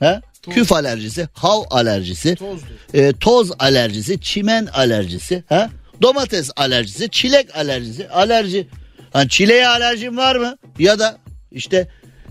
[0.00, 0.20] He?
[0.50, 2.66] Küf alerjisi, hav alerjisi, Tozdur.
[2.94, 5.70] e, toz alerjisi, çimen alerjisi, ha?
[6.02, 8.68] domates alerjisi, çilek alerjisi, alerji.
[9.12, 10.56] Hani çileğe alerjin var mı?
[10.78, 11.18] Ya da
[11.52, 11.88] işte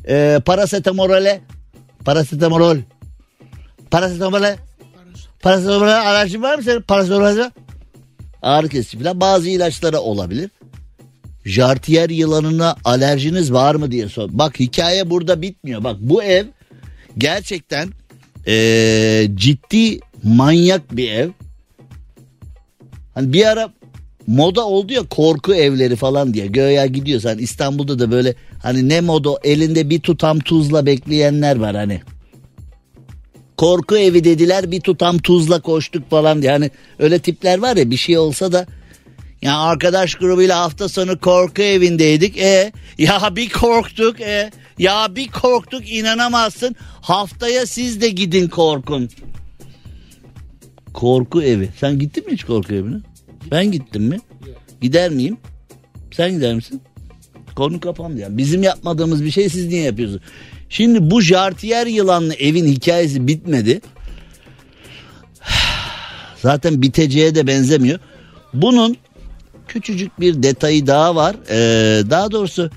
[0.08, 1.42] e, parasetamole,
[2.06, 2.78] parasetamol,
[3.92, 4.58] parasetamole,
[5.42, 6.82] parasetamole alerjin var mı senin?
[6.82, 7.52] Parasetamole
[8.42, 10.50] ağrı kesici falan bazı ilaçlara olabilir.
[11.46, 14.30] Jartiyer yılanına alerjiniz var mı diye sor.
[14.32, 15.84] Bak hikaye burada bitmiyor.
[15.84, 16.46] Bak bu ev
[17.18, 17.90] gerçekten
[18.48, 21.30] eee, ciddi manyak bir ev.
[23.14, 23.74] Hani bir ara
[24.28, 26.48] moda oldu ya korku evleri falan diye.
[26.48, 32.02] Göya gidiyorsan İstanbul'da da böyle hani ne moda elinde bir tutam tuzla bekleyenler var hani.
[33.58, 36.52] Korku evi dediler bir tutam tuzla koştuk falan diye.
[36.52, 38.66] Hani öyle tipler var ya bir şey olsa da
[39.42, 42.38] ya arkadaş grubuyla hafta sonu korku evindeydik.
[42.38, 44.22] E ya bir korktuk.
[44.22, 46.76] E ya bir korktuk inanamazsın.
[47.02, 49.10] Haftaya siz de gidin korkun.
[50.94, 51.70] Korku evi.
[51.80, 52.98] Sen gittin mi hiç korku evine?
[53.52, 54.20] Ben gittim mi?
[54.82, 55.38] Gider miyim?
[56.12, 56.82] Sen gider misin?
[57.56, 58.38] Konu kapandı yani.
[58.38, 60.22] Bizim yapmadığımız bir şey siz niye yapıyorsunuz?
[60.70, 63.82] Şimdi bu jartiyer yılanlı evin hikayesi bitmedi.
[66.42, 68.00] Zaten biteceğe de benzemiyor.
[68.54, 68.98] Bunun
[69.68, 71.36] küçücük bir detayı daha var.
[71.50, 72.70] Ee, daha doğrusu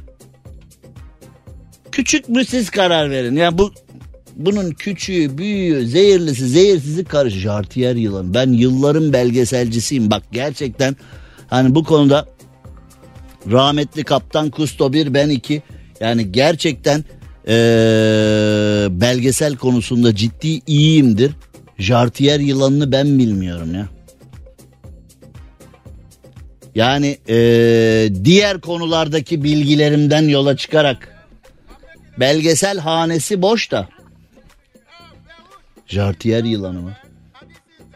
[1.95, 3.37] küçük mü siz karar verin.
[3.37, 3.73] Yani bu
[4.37, 7.35] bunun küçüğü, büyüğü, zehirlisi, zehirsizi karış.
[7.35, 8.35] Jartiyer yılan.
[8.35, 10.11] Ben yılların belgeselcisiyim.
[10.11, 10.97] Bak gerçekten
[11.47, 12.27] hani bu konuda
[13.51, 15.63] rahmetli kaptan Kusto 1 ben 2
[16.01, 17.05] yani gerçekten
[17.49, 17.53] ee,
[18.91, 21.33] belgesel konusunda ciddi iyiyimdir.
[21.79, 23.89] Jartiyer yılanını ben bilmiyorum ya.
[26.75, 31.14] Yani ee, diğer konulardaki bilgilerimden yola çıkarak
[32.21, 33.89] belgesel hanesi boş da.
[35.87, 36.93] Jartiyer yılanı mı?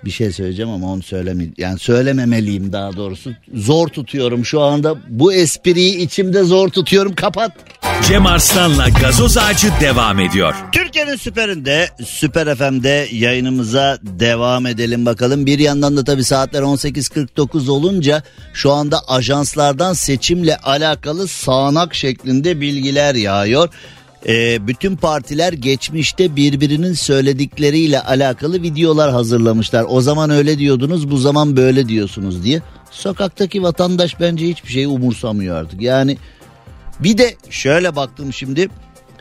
[0.04, 1.54] Bir şey söyleyeceğim ama onu söylemeyeyim.
[1.58, 3.32] Yani söylememeliyim daha doğrusu.
[3.54, 4.94] Zor tutuyorum şu anda.
[5.08, 7.14] Bu espriyi içimde zor tutuyorum.
[7.14, 7.52] Kapat.
[8.08, 10.54] Cem Arslan'la gazoz ağacı devam ediyor.
[10.72, 15.46] Türkiye'nin süperinde, Süper FM'de yayınımıza devam edelim bakalım.
[15.46, 18.22] Bir yandan da tabii saatler 18.49 olunca
[18.54, 23.68] şu anda ajanslardan seçimle alakalı sağanak şeklinde bilgiler yağıyor.
[24.28, 29.84] Ee, bütün partiler geçmişte birbirinin söyledikleriyle alakalı videolar hazırlamışlar.
[29.88, 32.62] O zaman öyle diyordunuz, bu zaman böyle diyorsunuz diye.
[32.90, 35.82] Sokaktaki vatandaş bence hiçbir şey umursamıyor artık.
[35.82, 36.18] Yani
[37.00, 38.68] bir de şöyle baktım şimdi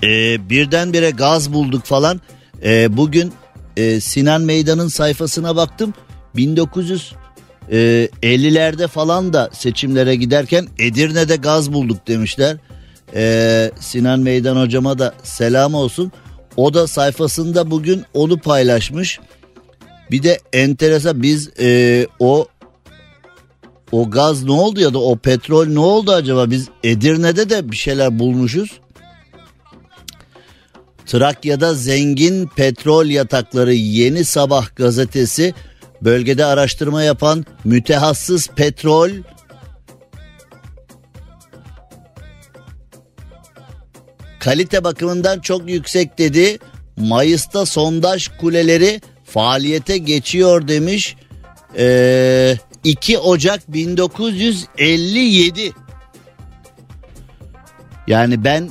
[0.03, 0.09] e,
[0.49, 2.21] birdenbire gaz bulduk falan.
[2.63, 3.33] E, bugün
[3.77, 5.93] e, Sinan Meydan'ın sayfasına baktım.
[6.35, 12.57] 1950'lerde falan da seçimlere giderken Edirne'de gaz bulduk demişler.
[13.15, 16.11] E, Sinan Meydan hocama da selam olsun.
[16.57, 19.19] O da sayfasında bugün onu paylaşmış.
[20.11, 22.47] Bir de enteresan biz e, o
[23.91, 26.51] o gaz ne oldu ya da o petrol ne oldu acaba?
[26.51, 28.79] Biz Edirne'de de bir şeyler bulmuşuz.
[31.05, 35.53] Trakya'da zengin petrol yatakları Yeni Sabah gazetesi
[36.01, 39.09] bölgede araştırma yapan mütehassıs petrol
[44.39, 46.59] kalite bakımından çok yüksek dedi.
[46.97, 51.15] Mayıs'ta sondaj kuleleri faaliyete geçiyor demiş.
[51.77, 55.71] Ee, 2 Ocak 1957.
[58.07, 58.69] Yani ben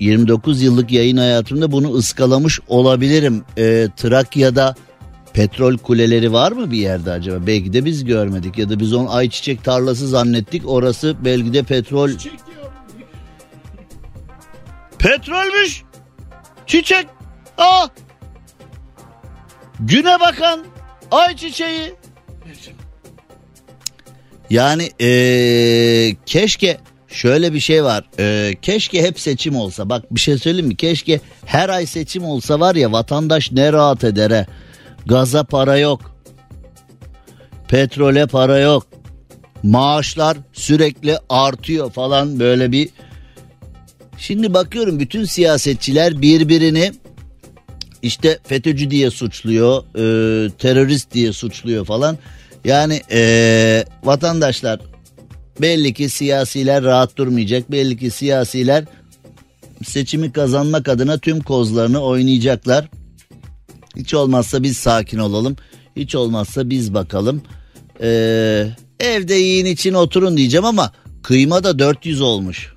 [0.00, 3.44] 29 yıllık yayın hayatımda bunu ıskalamış olabilirim.
[3.58, 4.74] Ee, Trakya'da
[5.32, 7.46] petrol kuleleri var mı bir yerde acaba?
[7.46, 10.62] Belki de biz görmedik ya da biz onu ayçiçek tarlası zannettik.
[10.66, 12.10] Orası belki de petrol.
[15.06, 15.82] Petrolmüş.
[16.66, 17.06] Çiçek.
[17.58, 17.86] Aa.
[19.80, 20.64] Güne bakan
[21.10, 21.94] ayçiçeği.
[24.50, 28.04] Yani ee, keşke şöyle bir şey var.
[28.18, 29.88] Ee, keşke hep seçim olsa.
[29.88, 30.76] Bak bir şey söyleyeyim mi?
[30.76, 34.46] Keşke her ay seçim olsa var ya vatandaş ne rahat eder he.
[35.06, 36.16] Gaza para yok.
[37.68, 38.86] Petrole para yok.
[39.62, 42.88] Maaşlar sürekli artıyor falan böyle bir.
[44.18, 46.92] Şimdi bakıyorum bütün siyasetçiler birbirini
[48.02, 52.18] işte FETÖ'cü diye suçluyor, e, terörist diye suçluyor falan.
[52.64, 54.80] Yani e, vatandaşlar
[55.60, 57.70] belli ki siyasiler rahat durmayacak.
[57.70, 58.84] Belli ki siyasiler
[59.84, 62.88] seçimi kazanmak adına tüm kozlarını oynayacaklar.
[63.96, 65.56] Hiç olmazsa biz sakin olalım.
[65.96, 67.42] Hiç olmazsa biz bakalım.
[68.00, 68.66] Ee,
[69.00, 72.75] evde yiyin için oturun diyeceğim ama kıyma da 400 olmuş.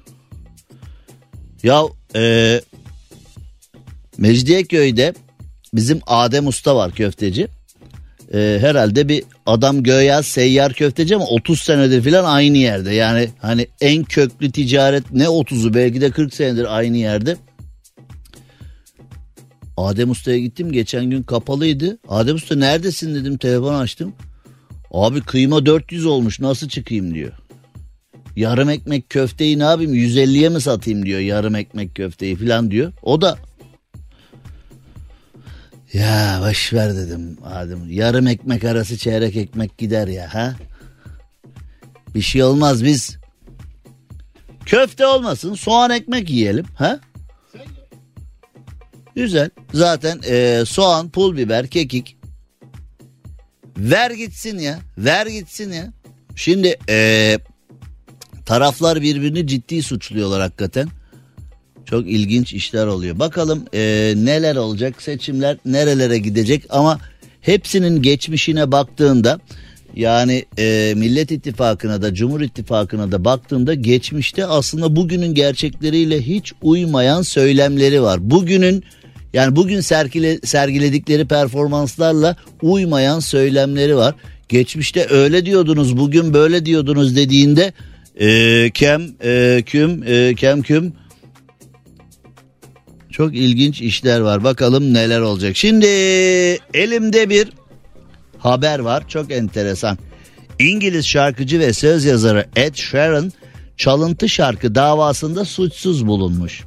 [1.64, 1.84] Ya
[2.16, 2.62] e,
[4.18, 5.14] Mecidiyeköy'de
[5.74, 7.48] bizim Adem Usta var köfteci.
[8.34, 12.94] Ee, herhalde bir adam göya seyyar köfteci ama 30 senedir falan aynı yerde.
[12.94, 17.38] Yani hani en köklü ticaret ne 30'u belki de 40 senedir aynı yerde.
[19.78, 21.98] Adem Usta'ya gittim geçen gün kapalıydı.
[22.08, 24.14] Adem Usta neredesin dedim telefon açtım.
[24.92, 27.39] Abi kıyma 400 olmuş nasıl çıkayım diyor.
[28.36, 32.94] Yarım ekmek köfteyi ne yapayım 150'ye mi satayım diyor yarım ekmek köfteyi falan diyor.
[33.02, 33.38] O da
[35.94, 37.90] ya boş ver dedim Adem.
[37.90, 40.56] Yarım ekmek arası çeyrek ekmek gider ya ha.
[42.16, 43.18] Bir şey olmaz biz
[44.66, 47.00] köfte olmasın soğan ekmek yiyelim ha.
[49.16, 49.50] Güzel.
[49.74, 52.18] Zaten e, soğan, pul biber, kekik.
[53.78, 54.80] Ver gitsin ya.
[54.98, 55.94] Ver gitsin ya.
[56.36, 57.40] Şimdi e,
[58.50, 60.88] taraflar birbirini ciddi suçluyorlar hakikaten.
[61.86, 63.20] Çok ilginç işler oluyor.
[63.20, 67.00] Bakalım e, neler olacak seçimler nerelere gidecek ama
[67.42, 69.40] hepsinin geçmişine baktığında
[69.96, 77.22] yani e, Millet İttifakı'na da Cumhur İttifakı'na da baktığında geçmişte aslında bugünün gerçekleriyle hiç uymayan
[77.22, 78.30] söylemleri var.
[78.30, 78.84] Bugünün
[79.34, 84.16] yani bugün sergile, sergiledikleri performanslarla uymayan söylemleri var.
[84.50, 87.74] Geçmişte öyle diyordunuz bugün böyle diyordunuz dediğinde
[88.20, 90.94] e, kem e, küm e, kem küm
[93.12, 94.44] çok ilginç işler var.
[94.44, 95.58] Bakalım neler olacak.
[95.58, 95.86] Şimdi
[96.74, 97.50] elimde bir
[98.38, 99.08] haber var.
[99.08, 99.98] Çok enteresan.
[100.60, 103.32] İngiliz şarkıcı ve söz yazarı Ed Sheeran
[103.78, 106.64] çalıntı şarkı davasında suçsuz bulunmuş.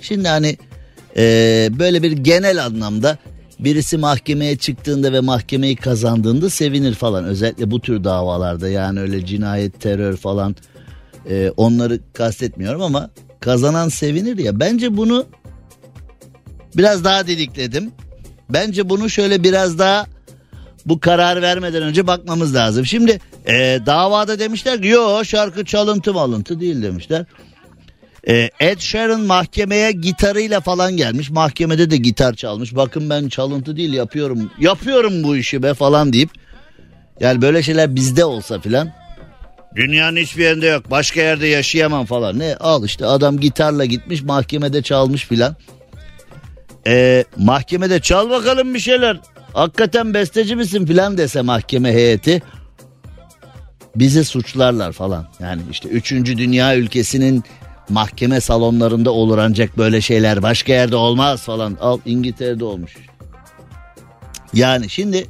[0.00, 0.56] Şimdi hani
[1.16, 1.22] e,
[1.78, 3.18] böyle bir genel anlamda
[3.58, 7.24] birisi mahkemeye çıktığında ve mahkemeyi kazandığında sevinir falan.
[7.24, 10.56] Özellikle bu tür davalarda yani öyle cinayet, terör falan
[11.30, 14.60] e, onları kastetmiyorum ama kazanan sevinir ya.
[14.60, 15.26] Bence bunu
[16.76, 17.92] biraz daha dedikledim.
[18.50, 20.06] Bence bunu şöyle biraz daha
[20.86, 22.86] bu karar vermeden önce bakmamız lazım.
[22.86, 27.24] Şimdi e, davada demişler ki yo şarkı çalıntı malıntı değil demişler.
[28.28, 31.30] E, Ed Sheeran mahkemeye gitarıyla falan gelmiş.
[31.30, 32.76] Mahkemede de gitar çalmış.
[32.76, 34.50] Bakın ben çalıntı değil yapıyorum.
[34.58, 36.30] Yapıyorum bu işi be falan deyip.
[37.20, 38.92] Yani böyle şeyler bizde olsa filan.
[39.76, 40.90] Dünyanın hiçbir yerinde yok.
[40.90, 42.38] Başka yerde yaşayamam falan.
[42.38, 45.56] Ne al işte adam gitarla gitmiş mahkemede çalmış filan.
[46.86, 49.20] E, mahkemede çal bakalım bir şeyler.
[49.52, 52.42] Hakikaten besteci misin filan dese mahkeme heyeti.
[53.96, 55.28] Bizi suçlarlar falan.
[55.40, 56.12] Yani işte 3.
[56.12, 57.44] dünya ülkesinin
[57.88, 61.76] mahkeme salonlarında olur ancak böyle şeyler başka yerde olmaz falan.
[61.80, 62.96] Al İngiltere'de olmuş.
[64.54, 65.26] Yani şimdi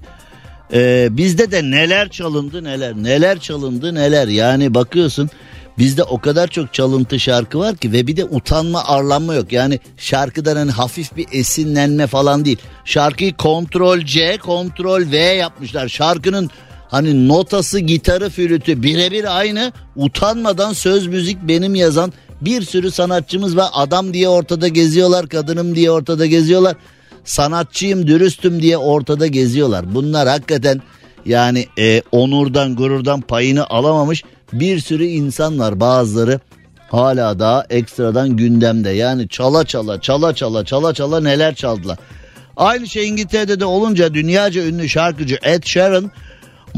[0.73, 5.31] e, bizde de neler çalındı neler neler çalındı neler yani bakıyorsun
[5.79, 9.53] bizde o kadar çok çalıntı şarkı var ki ve bir de utanma arlanma yok.
[9.53, 12.59] Yani şarkıdan hani hafif bir esinlenme falan değil.
[12.85, 15.89] Şarkıyı kontrol C kontrol V yapmışlar.
[15.89, 16.51] Şarkının
[16.89, 23.69] hani notası gitarı flütü birebir aynı utanmadan söz müzik benim yazan bir sürü sanatçımız var.
[23.73, 26.77] Adam diye ortada geziyorlar, kadınım diye ortada geziyorlar.
[27.25, 29.95] Sanatçıyım, dürüstüm diye ortada geziyorlar.
[29.95, 30.83] Bunlar hakikaten
[31.27, 35.81] yani e, onurdan, gururdan payını alamamış bir sürü insan var.
[35.81, 36.41] Bazıları
[36.91, 38.91] hala daha ekstradan gündemde.
[38.91, 41.99] Yani çala çala çala çala çala çala neler çaldılar.
[42.57, 46.11] Aynı şey İngiltere'de de olunca dünyaca ünlü şarkıcı Ed Sheeran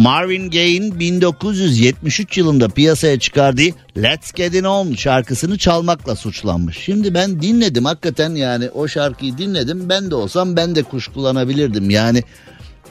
[0.00, 6.78] Marvin Gaye'in 1973 yılında piyasaya çıkardığı Let's Get It On şarkısını çalmakla suçlanmış.
[6.78, 9.88] Şimdi ben dinledim hakikaten yani o şarkıyı dinledim.
[9.88, 11.90] Ben de olsam ben de kuş kullanabilirdim.
[11.90, 12.22] Yani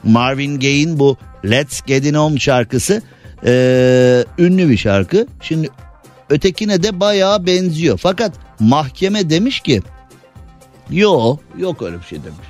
[0.03, 3.01] Marvin Gaye'in bu Let's Get It On şarkısı
[3.45, 5.28] ee, ünlü bir şarkı.
[5.41, 5.70] Şimdi
[6.30, 7.97] ötekine de bayağı benziyor.
[7.97, 9.82] Fakat mahkeme demiş ki
[10.89, 12.47] yok yok öyle bir şey demiş.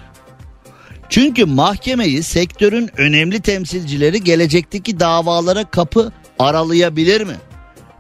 [1.10, 7.36] Çünkü mahkemeyi sektörün önemli temsilcileri gelecekteki davalara kapı aralayabilir mi?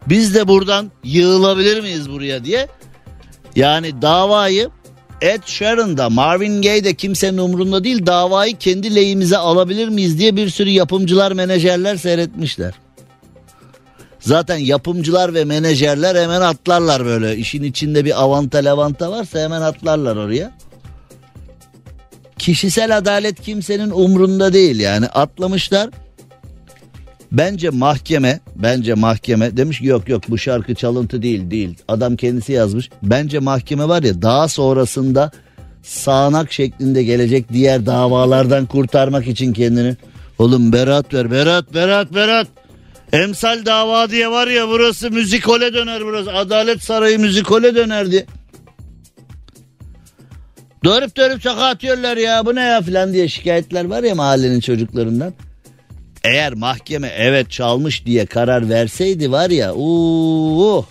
[0.08, 2.68] Biz de buradan yığılabilir miyiz buraya diye.
[3.56, 4.70] Yani davayı
[5.22, 10.70] Ed Sheeran'da Marvin Gaye'de kimsenin umurunda değil davayı kendi lehimize alabilir miyiz diye bir sürü
[10.70, 12.74] yapımcılar menajerler seyretmişler.
[14.20, 20.16] Zaten yapımcılar ve menajerler hemen atlarlar böyle işin içinde bir avanta levanta varsa hemen atlarlar
[20.16, 20.52] oraya.
[22.40, 25.90] Kişisel adalet kimsenin umrunda değil yani atlamışlar.
[27.32, 31.76] Bence mahkeme, bence mahkeme demiş ki yok yok bu şarkı çalıntı değil değil.
[31.88, 32.90] Adam kendisi yazmış.
[33.04, 35.32] Bence mahkeme var ya daha sonrasında
[35.84, 39.96] sağanak şeklinde gelecek diğer davalardan kurtarmak için kendini.
[40.40, 42.48] Oğlum berat ver berat berat berat.
[43.14, 46.34] Emsal dava diye var ya burası müzikole döner burası.
[46.34, 48.26] Adalet Sarayı müzikole döner diye.
[50.84, 55.34] Dörüp dörüp sokağa atıyorlar ya bu ne ya filan diye şikayetler var ya mahallenin çocuklarından.
[56.24, 60.86] Eğer mahkeme evet çalmış diye karar verseydi var ya uuu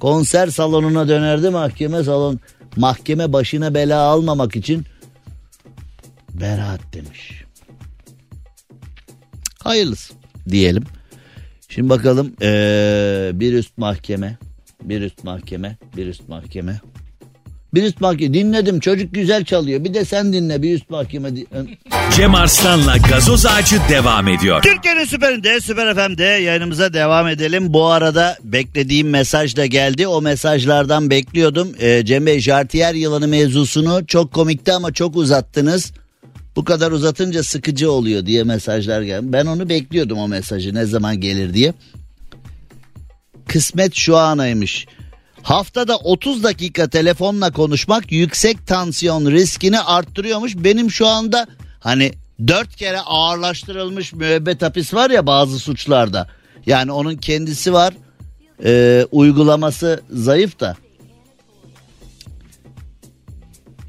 [0.00, 2.40] konser salonuna dönerdi mahkeme salon.
[2.76, 4.84] Mahkeme başına bela almamak için
[6.40, 7.44] beraat demiş.
[9.62, 10.14] Hayırlısı
[10.48, 10.84] diyelim.
[11.68, 14.38] Şimdi bakalım ee, bir üst mahkeme,
[14.82, 16.80] bir üst mahkeme, bir üst mahkeme.
[17.74, 19.84] Bir üst mahkeme dinledim çocuk güzel çalıyor.
[19.84, 21.30] Bir de sen dinle bir üst mahkeme.
[22.16, 24.62] Cem Arslan'la gazoz ağacı devam ediyor.
[24.62, 27.72] Türkiye'nin süperinde Süper FM'de yayınımıza devam edelim.
[27.72, 30.06] Bu arada beklediğim mesaj da geldi.
[30.06, 31.68] O mesajlardan bekliyordum.
[31.80, 35.92] Ee, Cem Bey Jartiyer yılanı mevzusunu çok komikti ama çok uzattınız.
[36.56, 39.32] Bu kadar uzatınca sıkıcı oluyor diye mesajlar geldi.
[39.32, 41.72] Ben onu bekliyordum o mesajı ne zaman gelir diye.
[43.48, 44.86] Kısmet şu anaymış.
[45.48, 50.56] Haftada 30 dakika telefonla konuşmak yüksek tansiyon riskini arttırıyormuş.
[50.56, 51.46] Benim şu anda
[51.80, 52.12] hani
[52.46, 56.28] 4 kere ağırlaştırılmış müebbet hapis var ya bazı suçlarda.
[56.66, 57.94] Yani onun kendisi var.
[58.64, 60.76] E, uygulaması zayıf da.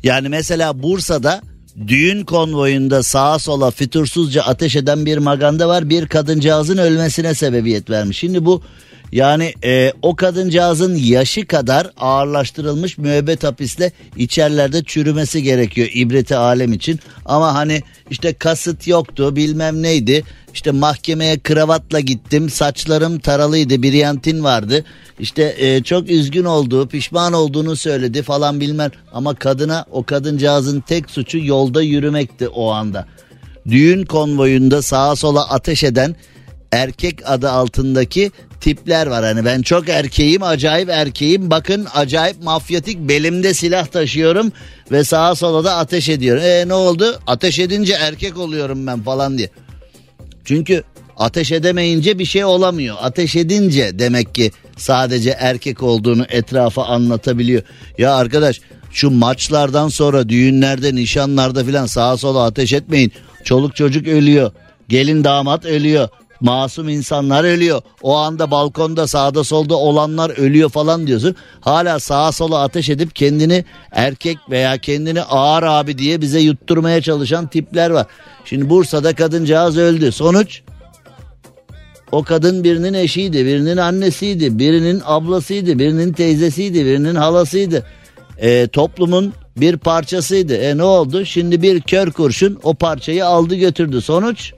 [0.03, 1.41] Yani mesela Bursa'da
[1.87, 5.89] düğün konvoyunda sağa sola fütursuzca ateş eden bir maganda var.
[5.89, 8.17] Bir kadıncağızın ölmesine sebebiyet vermiş.
[8.17, 8.63] Şimdi bu
[9.11, 16.99] yani e, o kadıncağızın yaşı kadar ağırlaştırılmış müebbet hapisle içerlerde çürümesi gerekiyor ibreti alem için.
[17.25, 24.85] Ama hani işte kasıt yoktu bilmem neydi işte mahkemeye kravatla gittim saçlarım taralıydı briyantin vardı.
[25.19, 31.09] İşte e, çok üzgün olduğu pişman olduğunu söyledi falan bilmem ama kadına o kadıncağızın tek
[31.09, 33.05] suçu yolda yürümekti o anda.
[33.69, 36.15] Düğün konvoyunda sağa sola ateş eden
[36.71, 38.31] erkek adı altındaki
[38.61, 39.23] tipler var.
[39.23, 44.51] Hani ben çok erkeğim acayip erkeğim bakın acayip mafyatik belimde silah taşıyorum
[44.91, 46.43] ve sağa sola da ateş ediyorum.
[46.45, 49.49] E ne oldu ateş edince erkek oluyorum ben falan diye.
[50.45, 50.83] Çünkü
[51.17, 52.95] ateş edemeyince bir şey olamıyor.
[53.01, 57.61] Ateş edince demek ki sadece erkek olduğunu etrafa anlatabiliyor.
[57.97, 63.11] Ya arkadaş şu maçlardan sonra düğünlerde nişanlarda filan sağa sola ateş etmeyin.
[63.43, 64.51] Çoluk çocuk ölüyor.
[64.89, 66.09] Gelin damat ölüyor.
[66.39, 67.81] Masum insanlar ölüyor.
[68.01, 71.35] O anda balkonda sağda solda olanlar ölüyor falan diyorsun.
[71.61, 77.47] Hala sağa sola ateş edip kendini erkek veya kendini ağır abi diye bize yutturmaya çalışan
[77.47, 78.07] tipler var.
[78.45, 80.11] Şimdi Bursa'da kadıncağız öldü.
[80.11, 80.61] Sonuç
[82.11, 87.85] o kadın birinin eşiydi, birinin annesiydi, birinin ablasıydı, birinin teyzesiydi, birinin halasıydı.
[88.37, 90.55] E, toplumun bir parçasıydı.
[90.55, 91.25] E ne oldu?
[91.25, 94.01] Şimdi bir kör kurşun o parçayı aldı götürdü.
[94.01, 94.53] Sonuç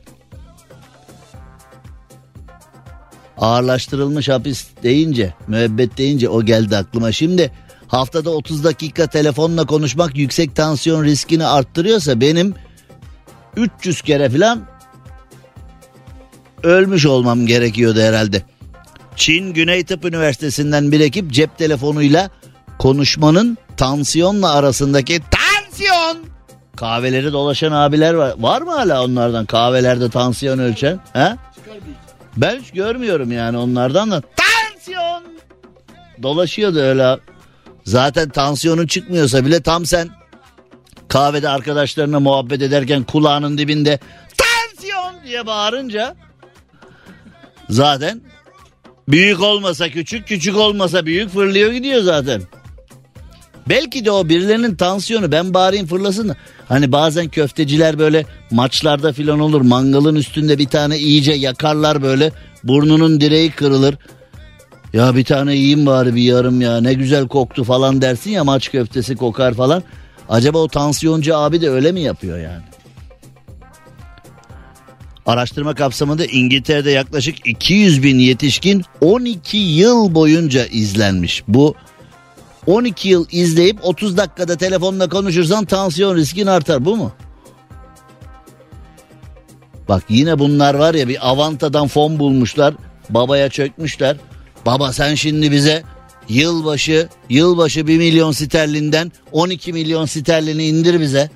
[3.41, 7.11] ağırlaştırılmış hapis deyince, müebbet deyince o geldi aklıma.
[7.11, 7.51] Şimdi
[7.87, 12.53] haftada 30 dakika telefonla konuşmak yüksek tansiyon riskini arttırıyorsa benim
[13.57, 14.67] 300 kere falan
[16.63, 18.43] ölmüş olmam gerekiyordu herhalde.
[19.15, 22.29] Çin Güney Tıp Üniversitesi'nden bir ekip cep telefonuyla
[22.79, 26.17] konuşmanın tansiyonla arasındaki tansiyon
[26.75, 28.33] kahveleri dolaşan abiler var.
[28.37, 30.99] Var mı hala onlardan kahvelerde tansiyon ölçen?
[31.13, 31.35] He?
[32.37, 35.23] Ben hiç görmüyorum yani onlardan da tansiyon
[36.23, 37.17] dolaşıyordu öyle.
[37.83, 40.09] Zaten tansiyonun çıkmıyorsa bile tam sen
[41.07, 43.99] kahvede arkadaşlarına muhabbet ederken kulağının dibinde
[44.37, 46.15] tansiyon diye bağırınca
[47.69, 48.21] zaten
[49.07, 52.41] büyük olmasa küçük küçük olmasa büyük fırlıyor gidiyor zaten.
[53.69, 56.35] Belki de o birilerinin tansiyonu ben bağırayım fırlasın.
[56.67, 62.31] Hani bazen köfteciler böyle maçlarda filan olur mangalın üstünde bir tane iyice yakarlar böyle
[62.63, 63.95] burnunun direği kırılır.
[64.93, 68.71] Ya bir tane yiyeyim bari bir yarım ya ne güzel koktu falan dersin ya maç
[68.71, 69.83] köftesi kokar falan.
[70.29, 72.63] Acaba o tansiyoncu abi de öyle mi yapıyor yani?
[75.25, 81.43] Araştırma kapsamında İngiltere'de yaklaşık 200 bin yetişkin 12 yıl boyunca izlenmiş.
[81.47, 81.75] Bu
[82.67, 87.11] 12 yıl izleyip 30 dakikada telefonla konuşursan tansiyon riskin artar bu mu?
[89.89, 92.73] Bak yine bunlar var ya bir avantadan fon bulmuşlar.
[93.09, 94.17] Babaya çökmüşler.
[94.65, 95.83] Baba sen şimdi bize
[96.29, 101.29] yılbaşı yılbaşı 1 milyon sterlinden 12 milyon sterlini indir bize.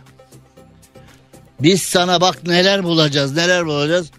[1.59, 4.11] Biz sana bak neler bulacağız neler bulacağız.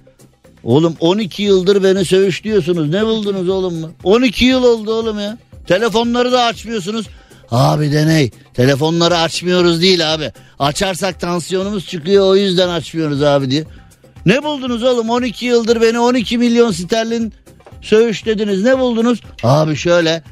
[0.65, 2.89] Oğlum 12 yıldır beni söğüşlüyorsunuz.
[2.89, 3.91] Ne buldunuz oğlum mu?
[4.05, 5.39] 12 yıl oldu oğlum ya.
[5.67, 7.07] Telefonları da açmıyorsunuz.
[7.51, 8.31] Abi deney.
[8.55, 10.33] Telefonları açmıyoruz değil abi.
[10.59, 13.65] Açarsak tansiyonumuz çıkıyor o yüzden açmıyoruz abi diye.
[14.27, 17.33] Ne buldunuz oğlum 12 yıldır beni 12 milyon sterlin
[17.83, 18.63] söğüşlediniz.
[18.63, 19.21] Ne buldunuz?
[19.43, 20.23] Abi şöyle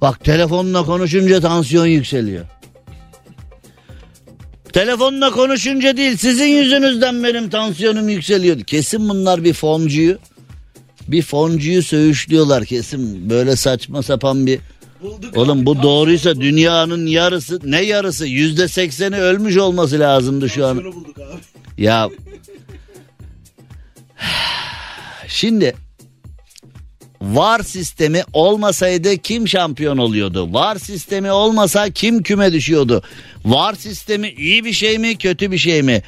[0.00, 2.44] bak telefonla konuşunca tansiyon yükseliyor.
[4.72, 8.62] Telefonla konuşunca değil sizin yüzünüzden benim tansiyonum yükseliyordu.
[8.64, 10.18] Kesin bunlar bir foncuyu
[11.08, 14.58] bir foncuyu söğüşlüyorlar kesin böyle saçma sapan bir
[15.02, 20.82] Bulduk Oğlum bu doğruysa dünyanın yarısı ne yarısı yüzde sekseni ölmüş olması lazımdı şu an.
[21.78, 22.08] Ya
[25.28, 25.74] şimdi
[27.20, 30.52] var sistemi olmasaydı kim şampiyon oluyordu?
[30.52, 33.02] Var sistemi olmasa kim küme düşüyordu?
[33.44, 36.02] Var sistemi iyi bir şey mi kötü bir şey mi?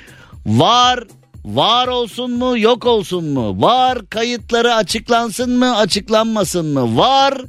[0.47, 1.05] Var
[1.45, 3.63] var olsun mu yok olsun mu?
[3.63, 6.97] Var kayıtları açıklansın mı açıklanmasın mı?
[6.97, 7.41] Var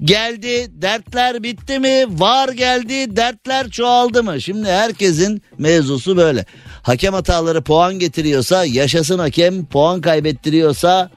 [0.00, 2.04] geldi dertler bitti mi?
[2.08, 4.40] Var geldi dertler çoğaldı mı?
[4.40, 6.46] Şimdi herkesin mevzusu böyle.
[6.82, 11.10] Hakem hataları puan getiriyorsa yaşasın hakem puan kaybettiriyorsa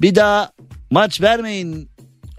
[0.00, 0.50] bir daha
[0.90, 1.89] maç vermeyin.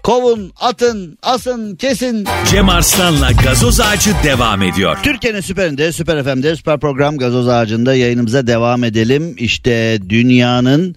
[0.02, 2.26] Kovun, atın, asın, kesin.
[2.50, 4.98] Cem Arslan'la gazoz ağacı devam ediyor.
[5.02, 9.34] Türkiye'nin süperinde, süper FM'de, süper program gazoz ağacında yayınımıza devam edelim.
[9.38, 10.96] İşte dünyanın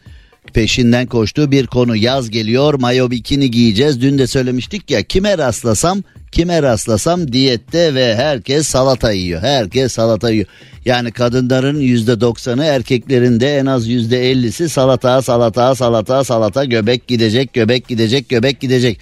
[0.53, 6.03] peşinden koştuğu bir konu yaz geliyor mayo bikini giyeceğiz dün de söylemiştik ya kime rastlasam
[6.35, 10.47] kime rastlasam diyette ve herkes salata yiyor herkes salata yiyor.
[10.85, 17.07] Yani kadınların yüzde doksanı erkeklerin de en az yüzde ellisi salata salata salata salata göbek
[17.07, 18.99] gidecek göbek gidecek göbek gidecek.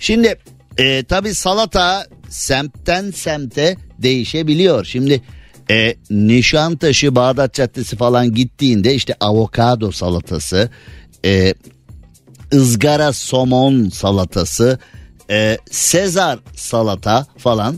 [0.00, 0.38] Şimdi
[0.78, 4.84] e, tabi salata semtten semte değişebiliyor.
[4.84, 5.22] Şimdi
[5.70, 10.70] e, Nişantaşı Bağdat Caddesi falan gittiğinde işte avokado salatası,
[11.24, 11.54] e,
[12.52, 14.78] ızgara somon salatası,
[15.30, 17.76] e, Sezar salata falan.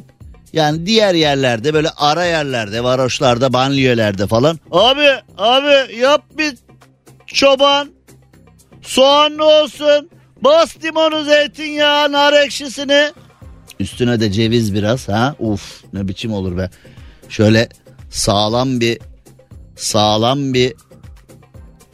[0.53, 4.59] Yani diğer yerlerde böyle ara yerlerde, varoşlarda, banliyölerde falan.
[4.71, 6.55] Abi, abi yap bir
[7.27, 7.91] çoban.
[8.83, 10.11] Soğanlı olsun.
[10.41, 13.13] Bas limonu, zeytinyağı, nar ekşisini.
[13.81, 15.35] Üstüne de ceviz biraz ha.
[15.39, 16.71] Uf ne biçim olur be.
[17.29, 17.69] Şöyle
[18.11, 18.99] sağlam bir
[19.77, 20.75] sağlam bir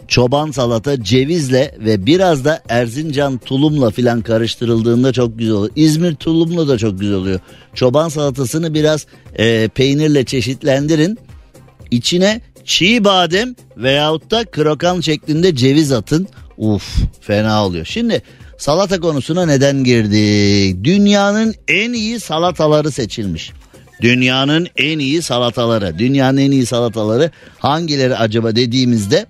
[0.08, 5.72] çoban salata cevizle ve biraz da Erzincan tulumla filan karıştırıldığında çok güzel oluyor.
[5.76, 7.40] İzmir tulumla da çok güzel oluyor.
[7.74, 9.06] Çoban salatasını biraz
[9.38, 11.18] e, peynirle çeşitlendirin.
[11.90, 16.28] İçine çiğ badem veyahut da krokan şeklinde ceviz atın.
[16.58, 17.84] Uf fena oluyor.
[17.84, 18.22] Şimdi
[18.58, 20.84] salata konusuna neden girdik?
[20.84, 23.52] Dünyanın en iyi salataları seçilmiş.
[24.00, 25.98] Dünyanın en iyi salataları.
[25.98, 29.26] Dünyanın en iyi salataları hangileri acaba dediğimizde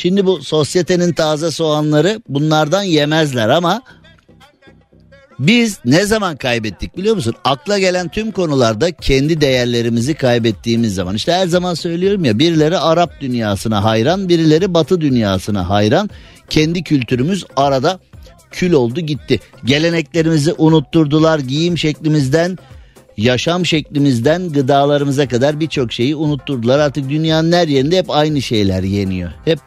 [0.00, 3.82] Şimdi bu sosyetenin taze soğanları bunlardan yemezler ama
[5.38, 7.34] biz ne zaman kaybettik biliyor musun?
[7.44, 11.14] Akla gelen tüm konularda kendi değerlerimizi kaybettiğimiz zaman.
[11.14, 16.10] İşte her zaman söylüyorum ya birileri Arap dünyasına hayran, birileri Batı dünyasına hayran.
[16.50, 18.00] Kendi kültürümüz arada
[18.50, 19.40] kül oldu gitti.
[19.64, 21.38] Geleneklerimizi unutturdular.
[21.38, 22.58] Giyim şeklimizden,
[23.16, 26.78] yaşam şeklimizden gıdalarımıza kadar birçok şeyi unutturdular.
[26.78, 29.30] Artık dünyanın her yerinde hep aynı şeyler yeniyor.
[29.44, 29.58] Hep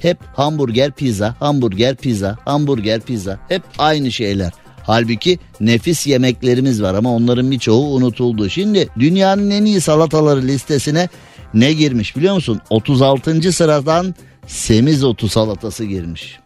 [0.00, 3.38] hep hamburger, pizza, hamburger, pizza, hamburger, pizza.
[3.48, 4.52] Hep aynı şeyler.
[4.82, 8.50] Halbuki nefis yemeklerimiz var ama onların birçoğu unutuldu.
[8.50, 11.08] Şimdi dünyanın en iyi salataları listesine
[11.54, 12.60] ne girmiş biliyor musun?
[12.70, 13.52] 36.
[13.52, 14.14] sıradan
[14.46, 16.38] semizotu salatası girmiş.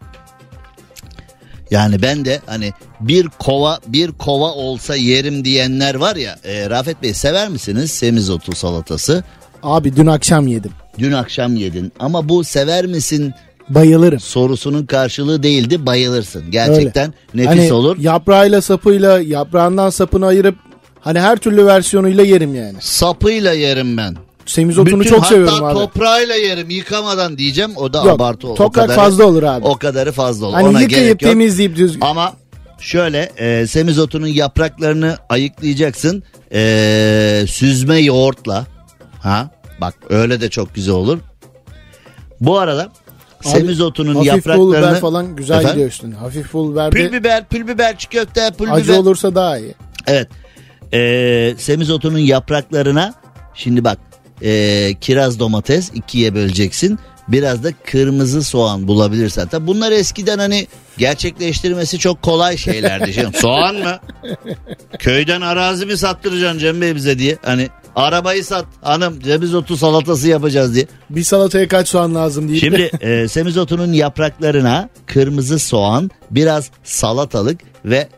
[1.71, 6.37] Yani ben de hani bir kova bir kova olsa yerim diyenler var ya.
[6.43, 9.23] E, Rafet Bey sever misiniz semizotu salatası?
[9.63, 10.71] Abi dün akşam yedim.
[10.99, 13.33] Dün akşam yedin ama bu sever misin
[13.69, 14.19] Bayılırım.
[14.19, 16.43] sorusunun karşılığı değildi bayılırsın.
[16.51, 17.47] Gerçekten Öyle.
[17.49, 17.97] nefis hani olur.
[17.99, 20.55] Yaprağıyla sapıyla yaprağından sapını ayırıp
[20.99, 22.77] hani her türlü versiyonuyla yerim yani.
[22.79, 24.15] Sapıyla yerim ben.
[24.45, 25.73] Semizotunu Bütün- çok hatta seviyorum abi.
[25.73, 28.55] toprağıyla yerim yıkamadan diyeceğim o da Yok, abartı olur.
[28.55, 29.65] toprak o kadarı, fazla olur abi.
[29.65, 30.53] O kadarı fazla olur.
[30.55, 31.31] hani Ona yıkayıp gerek yok.
[31.31, 31.97] temizleyip düz.
[32.01, 32.33] Ama
[32.79, 36.23] şöyle e, semizotunun yapraklarını ayıklayacaksın.
[36.53, 38.65] E, süzme yoğurtla.
[39.21, 39.49] Ha
[39.83, 41.19] bak öyle de çok güzel olur.
[42.41, 42.91] Bu arada
[43.41, 45.71] semizotunun Hafif pul yapraklarını biber falan güzel Efendim?
[45.73, 46.15] gidiyor üstüne.
[46.15, 48.97] Hafif pul biberde Pül biber, pül biber, çiğ köfte, pül acı biber.
[48.97, 49.73] olursa daha iyi.
[50.07, 50.27] Evet.
[50.93, 53.13] Ee, semizotunun yapraklarına
[53.53, 53.97] şimdi bak
[54.43, 56.99] ee, kiraz domates ikiye böleceksin.
[57.27, 59.47] Biraz da kırmızı soğan bulabilirsen.
[59.47, 60.67] Tabi bunlar eskiden hani
[60.97, 63.13] gerçekleştirmesi çok kolay şeylerdi.
[63.13, 63.99] Şimdi, soğan mı?
[64.99, 67.37] Köyden arazi mi sattıracaksın Cem Bey bize diye.
[67.45, 70.87] Hani arabayı sat hanım semizotu salatası yapacağız diye.
[71.09, 72.59] Bir salataya kaç soğan lazım diye.
[72.59, 78.09] Şimdi e, semizotunun yapraklarına kırmızı soğan, biraz salatalık ve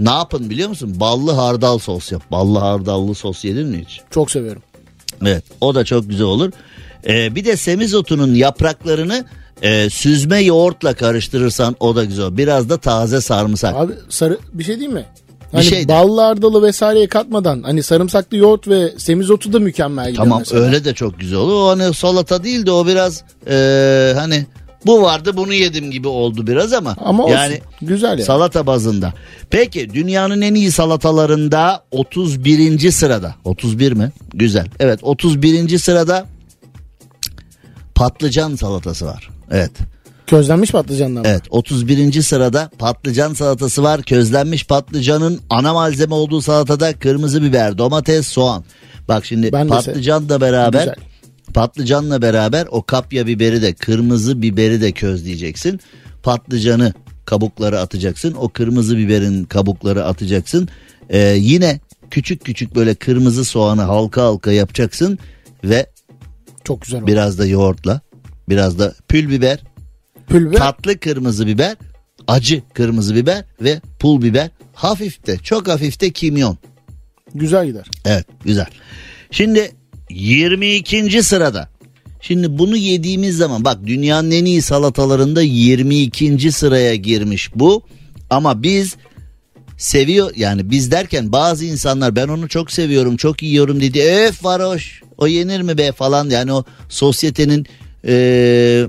[0.00, 0.96] ne yapın biliyor musun?
[1.00, 2.22] Ballı hardal sos yap.
[2.30, 4.00] Ballı hardallı sos yedin mi hiç?
[4.10, 4.62] Çok seviyorum.
[5.22, 6.52] Evet o da çok güzel olur.
[7.08, 9.24] E, bir de semizotunun yapraklarını
[9.62, 12.36] e, süzme yoğurtla karıştırırsan o da güzel.
[12.36, 13.74] Biraz da taze sarımsak.
[13.74, 15.06] Abi sarı bir şey değil mi?
[15.54, 20.24] Hani şey de- ballı ardalı vesaireye katmadan hani sarımsaklı yoğurt ve semizotu da mükemmel gidiyor
[20.24, 20.62] Tamam mesela.
[20.62, 21.54] öyle de çok güzel olur.
[21.54, 24.46] O hani salata değil de o biraz e, hani
[24.86, 26.96] bu vardı bunu yedim gibi oldu biraz ama.
[27.04, 27.34] Ama olsun.
[27.34, 28.22] yani güzel yani.
[28.22, 29.12] Salata bazında.
[29.50, 32.90] Peki dünyanın en iyi salatalarında 31.
[32.90, 33.34] sırada.
[33.44, 34.12] 31 mi?
[34.34, 34.66] Güzel.
[34.80, 35.78] Evet 31.
[35.78, 36.26] sırada
[37.94, 39.30] patlıcan salatası var.
[39.50, 39.70] Evet.
[40.26, 41.26] Közlenmiş patlıcanlar mı?
[41.28, 42.22] Evet 31.
[42.22, 44.02] sırada patlıcan salatası var.
[44.02, 48.64] Közlenmiş patlıcanın ana malzeme olduğu salatada kırmızı biber, domates, soğan.
[49.08, 50.94] Bak şimdi Ben de patlıcanla beraber Güzel.
[51.54, 55.80] patlıcanla beraber o kapya biberi de kırmızı biberi de közleyeceksin.
[56.22, 56.92] Patlıcanı
[57.24, 58.34] kabukları atacaksın.
[58.40, 60.68] O kırmızı biberin kabukları atacaksın.
[61.10, 65.18] Ee, yine küçük küçük böyle kırmızı soğanı halka halka yapacaksın
[65.64, 65.86] ve
[66.64, 67.06] Çok güzel oldu.
[67.06, 68.00] biraz da yoğurtla
[68.48, 69.58] biraz da pül biber
[70.28, 70.58] Pul biber.
[70.58, 71.76] tatlı kırmızı biber,
[72.26, 74.50] acı kırmızı biber ve pul biber.
[74.74, 76.58] Hafif de çok hafif de kimyon.
[77.34, 77.86] Güzel gider.
[78.04, 78.66] Evet güzel.
[79.30, 79.72] Şimdi
[80.10, 81.22] 22.
[81.22, 81.68] sırada.
[82.20, 86.52] Şimdi bunu yediğimiz zaman bak dünyanın en iyi salatalarında 22.
[86.52, 87.82] sıraya girmiş bu.
[88.30, 88.96] Ama biz
[89.76, 94.02] seviyor yani biz derken bazı insanlar ben onu çok seviyorum çok yiyorum dedi.
[94.02, 97.66] Öf varoş o yenir mi be falan yani o sosyetenin
[98.04, 98.86] eee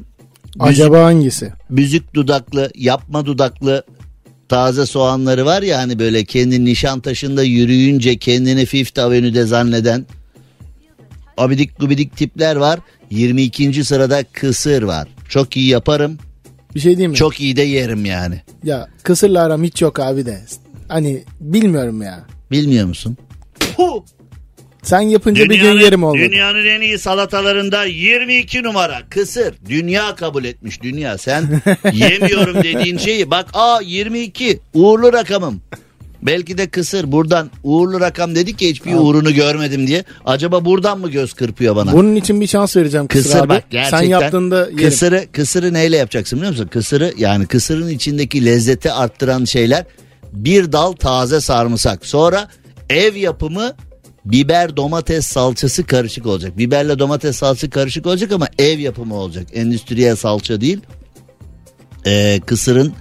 [0.59, 1.51] Acaba hangisi?
[1.69, 3.83] büzük dudaklı, yapma dudaklı
[4.49, 10.05] taze soğanları var ya hani böyle kendi Nişantaşı'nda yürüyünce kendini Fifth Avenue'de zanneden
[11.37, 12.79] abidik gubidik tipler var.
[13.11, 13.83] 22.
[13.83, 15.07] sırada kısır var.
[15.29, 16.17] Çok iyi yaparım.
[16.75, 17.17] Bir şey diyeyim mi?
[17.17, 18.41] Çok iyi de yerim yani.
[18.63, 20.41] Ya kısırla aram hiç yok abi de.
[20.87, 22.25] Hani bilmiyorum ya.
[22.51, 23.17] Bilmiyor musun?
[24.85, 26.17] Sen yapınca bir gün yerim oldu.
[26.17, 29.53] dünyanın en iyi salatalarında 22 numara kısır.
[29.69, 31.17] Dünya kabul etmiş dünya.
[31.17, 31.61] Sen
[31.93, 35.61] yemiyorum dediğin şeyi bak aa 22 uğurlu rakamım.
[36.21, 40.03] Belki de kısır buradan uğurlu rakam dedik ki hiçbir uğrunu görmedim diye.
[40.25, 41.91] Acaba buradan mı göz kırpıyor bana?
[41.93, 43.49] Bunun için bir şans vereceğim kısır, Kısır abi.
[43.49, 43.99] bak gerçekten.
[43.99, 44.77] Sen yaptığında yerim.
[44.77, 46.67] Kısırı, kısırı neyle yapacaksın biliyor musun?
[46.67, 49.85] Kısırı yani kısırın içindeki lezzeti arttıran şeyler
[50.33, 52.05] bir dal taze sarımsak.
[52.05, 52.47] Sonra
[52.89, 53.73] ev yapımı
[54.25, 56.57] biber domates salçası karışık olacak.
[56.57, 59.47] Biberle domates salçası karışık olacak ama ev yapımı olacak.
[59.53, 60.79] Endüstriyel salça değil.
[62.05, 62.93] Ee, kısırın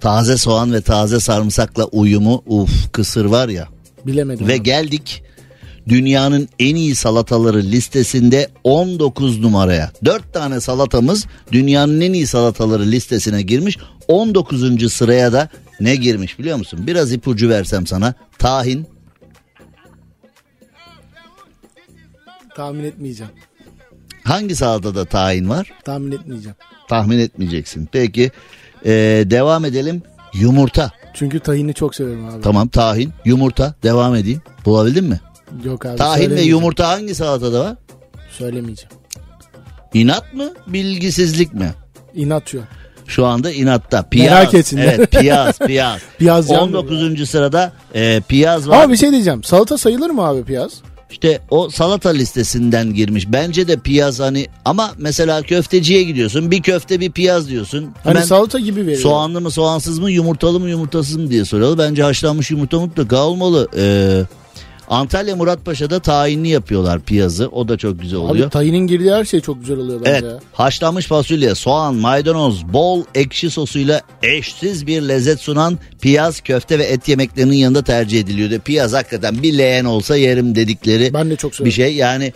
[0.00, 3.68] taze soğan ve taze sarımsakla uyumu uf kısır var ya.
[4.06, 4.48] Bilemedim.
[4.48, 4.62] Ve abi.
[4.62, 5.22] geldik
[5.88, 9.92] dünyanın en iyi salataları listesinde 19 numaraya.
[10.04, 13.78] 4 tane salatamız dünyanın en iyi salataları listesine girmiş.
[14.08, 14.92] 19.
[14.92, 15.48] sıraya da
[15.80, 16.80] ne girmiş biliyor musun?
[16.86, 18.14] Biraz ipucu versem sana.
[18.38, 18.86] Tahin,
[22.56, 23.32] Tahmin etmeyeceğim.
[24.24, 25.72] hangi salatada tahin var?
[25.84, 26.56] Tahmin etmeyeceğim.
[26.88, 27.88] Tahmin etmeyeceksin.
[27.92, 28.30] Peki
[28.84, 30.02] ee, devam edelim.
[30.34, 30.92] Yumurta.
[31.14, 32.42] Çünkü tahini çok seviyorum abi.
[32.42, 33.74] Tamam tahin, yumurta.
[33.82, 34.42] Devam edeyim.
[34.64, 35.20] Bulabildin mi?
[35.64, 35.96] Yok abi.
[35.96, 37.76] Tahin ve yumurta hangi salatada var?
[38.30, 38.94] Söylemeyeceğim.
[39.94, 41.74] İnat mı, bilgisizlik mi?
[42.14, 42.64] İnat yok.
[43.06, 44.02] Şu anda inatta.
[44.02, 44.30] Piyaz.
[44.32, 44.94] Merak etsinler.
[44.94, 46.00] Evet piyaz piyaz.
[46.18, 47.30] Piyaz can 19.
[47.30, 48.76] sırada e, piyaz var.
[48.76, 49.44] Ama bir şey diyeceğim.
[49.44, 50.72] Salata sayılır mı abi piyaz?
[51.14, 53.32] İşte o salata listesinden girmiş.
[53.32, 56.50] Bence de piyaz hani ama mesela köfteciye gidiyorsun.
[56.50, 57.82] Bir köfte bir piyaz diyorsun.
[58.04, 59.00] Hani Hemen salata gibi veriyor.
[59.02, 61.88] soğanlı mı soğansız mı yumurtalı mı yumurtasız mı diye soruyorlar.
[61.90, 63.68] Bence haşlanmış yumurta mutlaka olmalı.
[63.76, 64.22] Ee,
[64.88, 67.48] Antalya Muratpaşa'da tayinli yapıyorlar piyazı.
[67.48, 68.44] O da çok güzel oluyor.
[68.46, 70.38] Abi tayinin girdiği her şey çok güzel oluyor bence Evet ya.
[70.52, 77.08] haşlanmış fasulye, soğan, maydanoz, bol ekşi sosuyla eşsiz bir lezzet sunan piyaz, köfte ve et
[77.08, 78.58] yemeklerinin yanında tercih ediliyordu.
[78.64, 81.94] Piyaz hakikaten bir leğen olsa yerim dedikleri Ben de çok bir şey.
[81.94, 82.32] Yani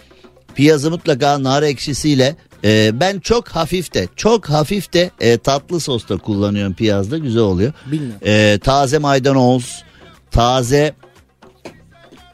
[0.54, 6.16] piyazı mutlaka nar ekşisiyle e, ben çok hafif de çok hafif de e, tatlı sosta
[6.16, 7.72] kullanıyorum piyazda güzel oluyor.
[7.86, 8.18] Bilmiyorum.
[8.26, 9.82] E, taze maydanoz,
[10.30, 10.94] taze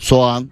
[0.04, 0.50] soğan,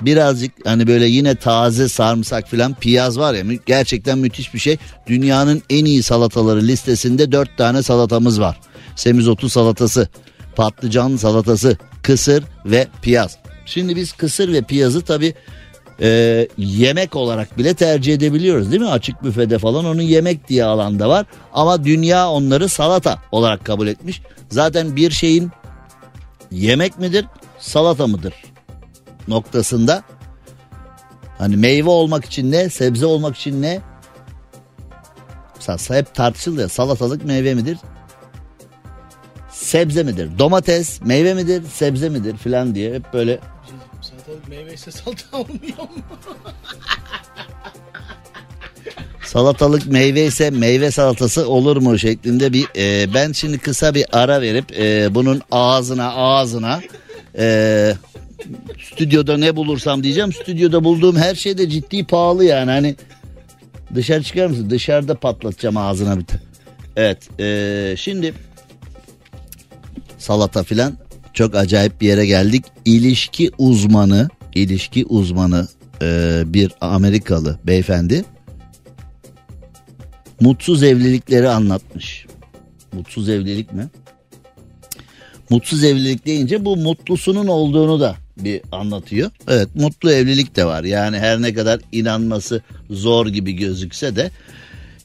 [0.00, 4.76] birazcık hani böyle yine taze sarımsak filan piyaz var ya gerçekten müthiş bir şey.
[5.06, 8.60] Dünyanın en iyi salataları listesinde dört tane salatamız var.
[8.96, 10.08] Semizotu salatası,
[10.56, 13.38] patlıcan salatası, kısır ve piyaz.
[13.66, 15.34] Şimdi biz kısır ve piyazı tabi
[16.58, 18.88] yemek olarak bile tercih edebiliyoruz değil mi?
[18.88, 21.26] Açık büfede falan onun yemek diye alanda var.
[21.52, 24.22] Ama dünya onları salata olarak kabul etmiş.
[24.50, 25.50] Zaten bir şeyin
[26.50, 27.24] yemek midir
[27.58, 28.51] salata mıdır
[29.28, 30.02] noktasında.
[31.38, 33.80] Hani meyve olmak için ne sebze olmak için ne?
[35.68, 37.78] Mesela hep tartışılıyor salatalık meyve midir?
[39.50, 40.38] Sebze midir?
[40.38, 41.62] Domates meyve midir?
[41.74, 43.40] Sebze midir filan diye hep böyle.
[44.02, 46.02] Salatalık meyve ise salata olmuyor mu?
[49.24, 54.40] salatalık meyve ise meyve salatası olur mu şeklinde bir e, ben şimdi kısa bir ara
[54.40, 56.80] verip e, bunun ağzına ağzına
[57.38, 57.94] e,
[58.92, 62.96] stüdyoda ne bulursam diyeceğim stüdyoda bulduğum her şey de ciddi pahalı yani hani
[63.94, 66.42] dışarı çıkar mısın dışarıda patlatacağım ağzına bir tane.
[66.96, 68.34] Evet e, şimdi
[70.18, 70.94] salata filan
[71.32, 75.68] çok acayip bir yere geldik ilişki uzmanı ilişki uzmanı
[76.02, 78.24] e, bir Amerikalı beyefendi
[80.40, 82.26] mutsuz evlilikleri anlatmış.
[82.92, 83.88] Mutsuz evlilik mi?
[85.50, 89.30] Mutsuz evlilik deyince bu mutlusunun olduğunu da bir anlatıyor.
[89.48, 90.84] Evet mutlu evlilik de var.
[90.84, 94.30] Yani her ne kadar inanması zor gibi gözükse de.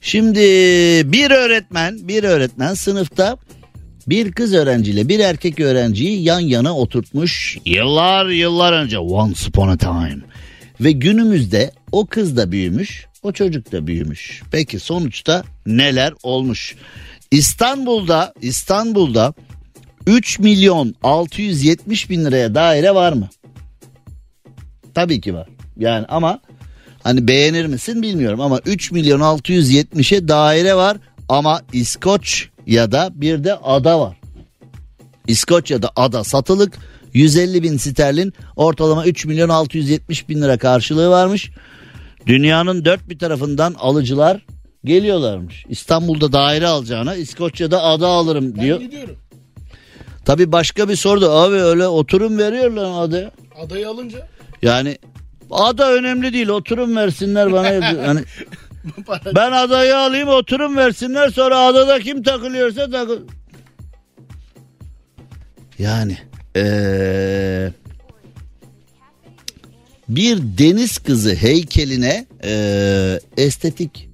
[0.02, 0.40] Şimdi
[1.12, 3.38] bir öğretmen, bir öğretmen sınıfta
[4.08, 9.78] bir kız öğrenciyle bir erkek öğrenciyi yan yana oturtmuş yıllar yıllar önce once upon a
[9.78, 10.20] time.
[10.82, 14.42] Ve günümüzde o kız da büyümüş, o çocuk da büyümüş.
[14.52, 16.76] Peki sonuçta neler olmuş?
[17.32, 19.34] İstanbul'da İstanbul'da
[20.08, 23.30] 3 milyon 670 bin liraya daire var mı?
[24.96, 25.48] Tabii ki var.
[25.78, 26.40] Yani ama
[27.04, 30.98] hani beğenir misin bilmiyorum ama 3 milyon 670'e daire var
[31.30, 34.18] ama İskoç ya da bir de ada var.
[35.28, 36.78] İskoçya'da ada satılık
[37.14, 41.52] 150 bin sterlin ortalama 3 milyon 670 bin lira karşılığı varmış.
[42.28, 44.46] Dünyanın dört bir tarafından alıcılar
[44.86, 45.66] geliyorlarmış.
[45.70, 48.80] İstanbul'da daire alacağına İskoçya'da ada alırım diyor.
[48.80, 49.16] Ben gidiyorum.
[50.28, 53.32] Tabi başka bir sordu abi öyle oturum veriyorlar adaya.
[53.60, 54.28] Adayı alınca
[54.62, 54.98] Yani
[55.52, 57.68] ada önemli değil oturum versinler bana.
[58.08, 58.24] hani
[59.36, 63.20] ben adayı alayım oturum versinler sonra adada kim takılıyorsa takıl.
[65.80, 66.18] Yani
[66.56, 67.74] eee,
[70.10, 74.10] bir deniz kızı heykeline eee, estetik.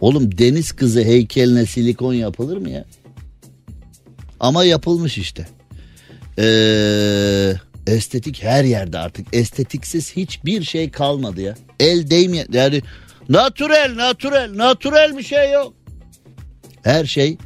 [0.00, 2.84] Oğlum deniz kızı heykeline silikon yapılır mı ya?
[4.40, 5.48] Ama yapılmış işte.
[6.38, 9.26] Eee, estetik her yerde artık.
[9.32, 11.54] Estetiksiz hiçbir şey kalmadı ya.
[11.80, 12.44] El değmiyor.
[12.52, 12.82] Yani
[13.28, 15.74] natürel, natürel, natürel bir şey yok.
[16.82, 17.38] Her şey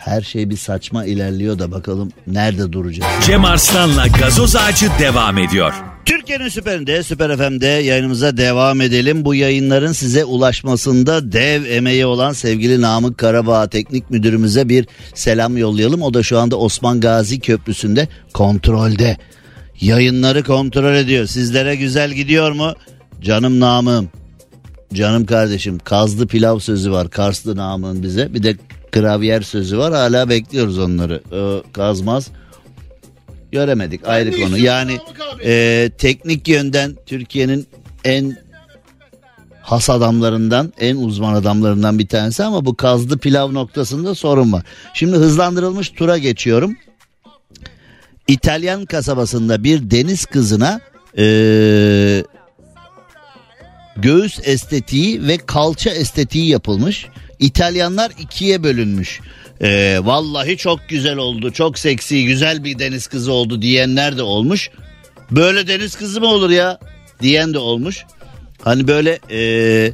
[0.00, 3.12] her şey bir saçma ilerliyor da bakalım nerede duracağız.
[3.26, 5.74] Cem Arslan'la gazoz ağacı devam ediyor.
[6.04, 9.24] Türkiye'nin süperinde, Süper FM'de yayınımıza devam edelim.
[9.24, 16.02] Bu yayınların size ulaşmasında dev emeği olan sevgili Namık Karabağ Teknik Müdürümüze bir selam yollayalım.
[16.02, 19.16] O da şu anda Osman Gazi Köprüsü'nde kontrolde.
[19.80, 21.26] Yayınları kontrol ediyor.
[21.26, 22.72] Sizlere güzel gidiyor mu?
[23.20, 24.08] Canım Namım.
[24.94, 28.34] Canım kardeşim kazlı pilav sözü var Karslı Namık'ın bize.
[28.34, 28.56] Bir de
[28.92, 29.92] gravyer sözü var.
[29.92, 31.22] Hala bekliyoruz onları.
[31.32, 32.28] Ee, kazmaz.
[33.52, 34.58] Göremedik ayrı konu.
[34.58, 34.98] Yani
[35.44, 37.66] e, teknik yönden Türkiye'nin
[38.04, 38.36] en
[39.62, 44.62] has adamlarından en uzman adamlarından bir tanesi ama bu kazlı pilav noktasında sorun var.
[44.94, 46.76] Şimdi hızlandırılmış tura geçiyorum.
[48.28, 50.80] İtalyan kasabasında bir deniz kızına
[51.18, 51.24] e,
[53.96, 57.06] göğüs estetiği ve kalça estetiği yapılmış.
[57.38, 59.20] İtalyanlar ikiye bölünmüş.
[59.62, 61.52] Ee, vallahi çok güzel oldu.
[61.52, 64.70] Çok seksi, güzel bir deniz kızı oldu diyenler de olmuş.
[65.30, 66.78] Böyle deniz kızı mı olur ya?
[67.22, 68.04] Diyen de olmuş.
[68.62, 69.92] Hani böyle ee,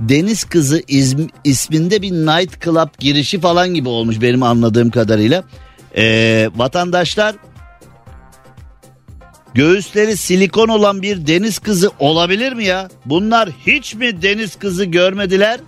[0.00, 5.44] deniz kızı izm- isminde bir night club girişi falan gibi olmuş benim anladığım kadarıyla.
[5.96, 7.34] Ee, vatandaşlar
[9.54, 12.88] göğüsleri silikon olan bir deniz kızı olabilir mi ya?
[13.04, 15.60] Bunlar hiç mi deniz kızı görmediler?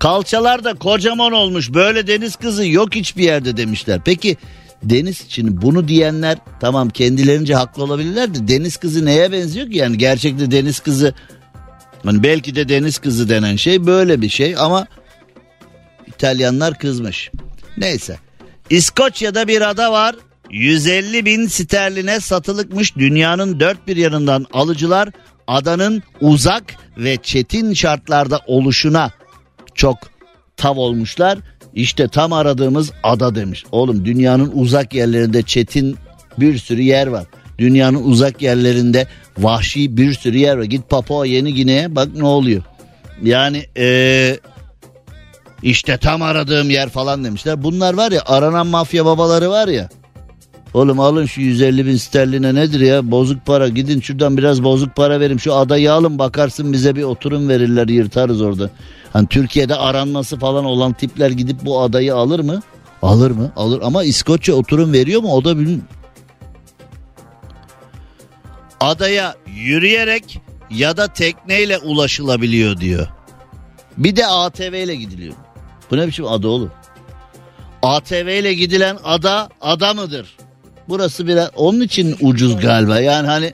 [0.00, 1.74] Kalçalar da kocaman olmuş.
[1.74, 4.00] Böyle deniz kızı yok hiçbir yerde demişler.
[4.04, 4.36] Peki
[4.82, 9.78] deniz için bunu diyenler tamam kendilerince haklı olabilirler de deniz kızı neye benziyor ki?
[9.78, 11.14] Yani gerçekte deniz kızı
[12.04, 14.86] hani belki de deniz kızı denen şey böyle bir şey ama
[16.06, 17.30] İtalyanlar kızmış.
[17.78, 18.18] Neyse.
[18.70, 20.16] İskoçya'da bir ada var.
[20.50, 25.08] 150 bin sterline satılıkmış dünyanın dört bir yanından alıcılar
[25.46, 29.10] adanın uzak ve çetin şartlarda oluşuna
[29.80, 29.98] çok
[30.56, 31.38] tav olmuşlar.
[31.74, 33.64] İşte tam aradığımız ada demiş.
[33.72, 35.96] Oğlum dünyanın uzak yerlerinde çetin
[36.38, 37.24] bir sürü yer var.
[37.58, 39.06] Dünyanın uzak yerlerinde
[39.38, 40.62] vahşi bir sürü yer var.
[40.62, 42.62] Git Papua Yeni Gine'ye bak ne oluyor.
[43.22, 44.38] Yani ee,
[45.62, 47.62] işte tam aradığım yer falan demişler.
[47.62, 49.88] Bunlar var ya aranan mafya babaları var ya.
[50.74, 55.20] Oğlum alın şu 150 bin sterline nedir ya bozuk para gidin şuradan biraz bozuk para
[55.20, 58.70] verim şu adayı alın bakarsın bize bir oturum verirler yırtarız orada.
[59.12, 62.62] Hani Türkiye'de aranması falan olan tipler gidip bu adayı alır mı?
[63.02, 63.52] Alır mı?
[63.56, 65.84] Alır ama İskoçya oturum veriyor mu o da bilmiyorum.
[68.80, 70.40] Adaya yürüyerek
[70.70, 73.08] ya da tekneyle ulaşılabiliyor diyor.
[73.98, 75.34] Bir de ATV ile gidiliyor.
[75.90, 76.70] Bu ne biçim ada oğlum?
[77.82, 80.36] ATV ile gidilen ada ada mıdır?
[80.90, 83.00] Burası biraz onun için ucuz galiba.
[83.00, 83.52] Yani hani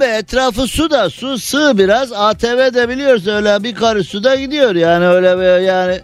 [0.00, 4.74] Bey etrafı su da su sığ biraz ATV de biliyoruz öyle bir karı suda gidiyor
[4.74, 6.00] yani öyle bir yani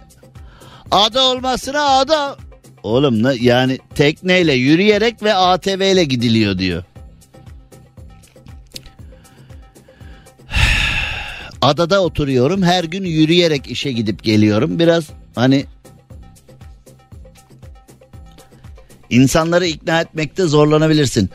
[0.91, 2.37] ada olmasına ada
[2.83, 6.83] oğlum ne yani tekneyle yürüyerek ve ATV ile gidiliyor diyor.
[11.61, 15.03] Adada oturuyorum her gün yürüyerek işe gidip geliyorum biraz
[15.35, 15.65] hani
[19.13, 21.29] insanları ikna etmekte zorlanabilirsin.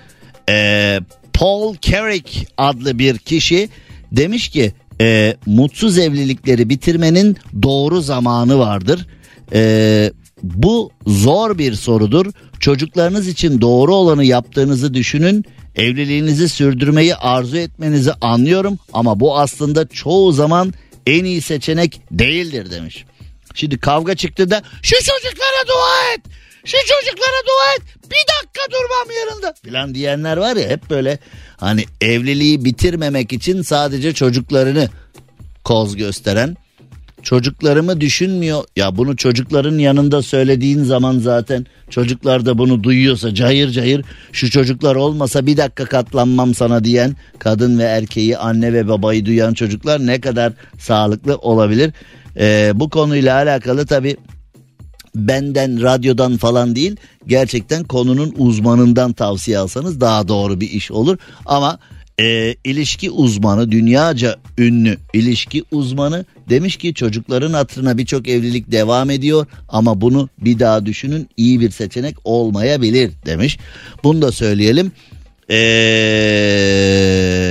[0.49, 1.01] Ee,
[1.33, 3.69] Paul Carrick adlı bir kişi
[4.13, 9.07] demiş ki e, mutsuz evlilikleri bitirmenin doğru zamanı vardır.
[9.53, 10.13] E,
[10.43, 12.27] bu zor bir sorudur.
[12.61, 15.45] Çocuklarınız için doğru olanı yaptığınızı düşünün.
[15.77, 20.75] Evliliğinizi sürdürmeyi arzu etmenizi anlıyorum ama bu aslında çoğu zaman
[21.07, 23.05] en iyi seçenek değildir demiş.
[23.55, 26.21] Şimdi kavga çıktı da şu çocuklara dua et.
[26.65, 27.83] Şu çocuklara dua et.
[28.05, 29.55] Bir dakika durmam yanında.
[29.65, 31.19] Filan diyenler var ya hep böyle
[31.57, 34.89] hani evliliği bitirmemek için sadece çocuklarını
[35.65, 36.57] koz gösteren
[37.23, 38.65] çocuklarımı düşünmüyor.
[38.77, 44.97] Ya bunu çocukların yanında söylediğin zaman zaten çocuklar da bunu duyuyorsa cayır cayır şu çocuklar
[44.97, 50.21] olmasa bir dakika katlanmam sana diyen kadın ve erkeği anne ve babayı duyan çocuklar ne
[50.21, 51.93] kadar sağlıklı olabilir?
[52.37, 54.17] Ee, bu konuyla alakalı tabi
[55.19, 56.97] benden radyodan falan değil
[57.27, 61.79] gerçekten konunun uzmanından tavsiye alsanız daha doğru bir iş olur ama
[62.21, 69.47] e, ilişki uzmanı dünyaca ünlü ilişki uzmanı demiş ki çocukların hatırına birçok evlilik devam ediyor
[69.69, 73.59] ama bunu bir daha düşünün iyi bir seçenek olmayabilir demiş.
[74.05, 74.93] Bunu da söyleyelim.
[75.51, 75.59] Ee,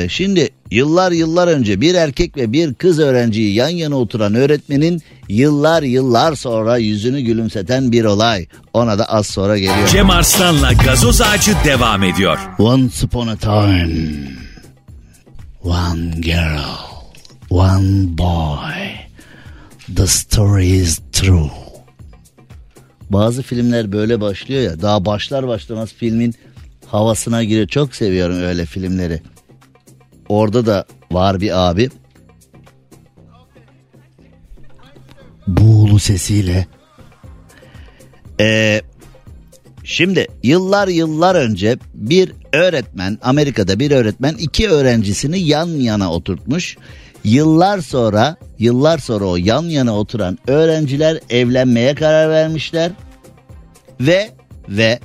[0.10, 5.84] şimdi yıllar yıllar önce bir erkek ve bir kız öğrenciyi yan yana oturan öğretmenin yıllar
[5.84, 8.46] yıllar sonra yüzünü gülümseten bir olay.
[8.74, 9.88] Ona da az sonra geliyor.
[9.88, 12.38] Cem Arslan'la gazoz ağacı devam ediyor.
[12.60, 14.28] Once upon a time,
[15.64, 16.78] one girl,
[17.50, 18.74] one boy.
[19.96, 21.50] The story is true.
[23.10, 26.36] Bazı filmler böyle başlıyor ya daha başlar başlamaz filmin
[26.92, 27.68] havasına giriyor.
[27.68, 29.22] Çok seviyorum öyle filmleri.
[30.30, 31.90] Orada da var bir abi.
[35.48, 36.68] Buğulu sesiyle.
[38.40, 38.82] Ee,
[39.84, 46.78] şimdi yıllar yıllar önce bir öğretmen Amerika'da bir öğretmen iki öğrencisini yan yana oturtmuş.
[47.24, 52.92] Yıllar sonra yıllar sonra o yan yana oturan öğrenciler evlenmeye karar vermişler.
[54.02, 54.30] Ve
[54.70, 55.00] ve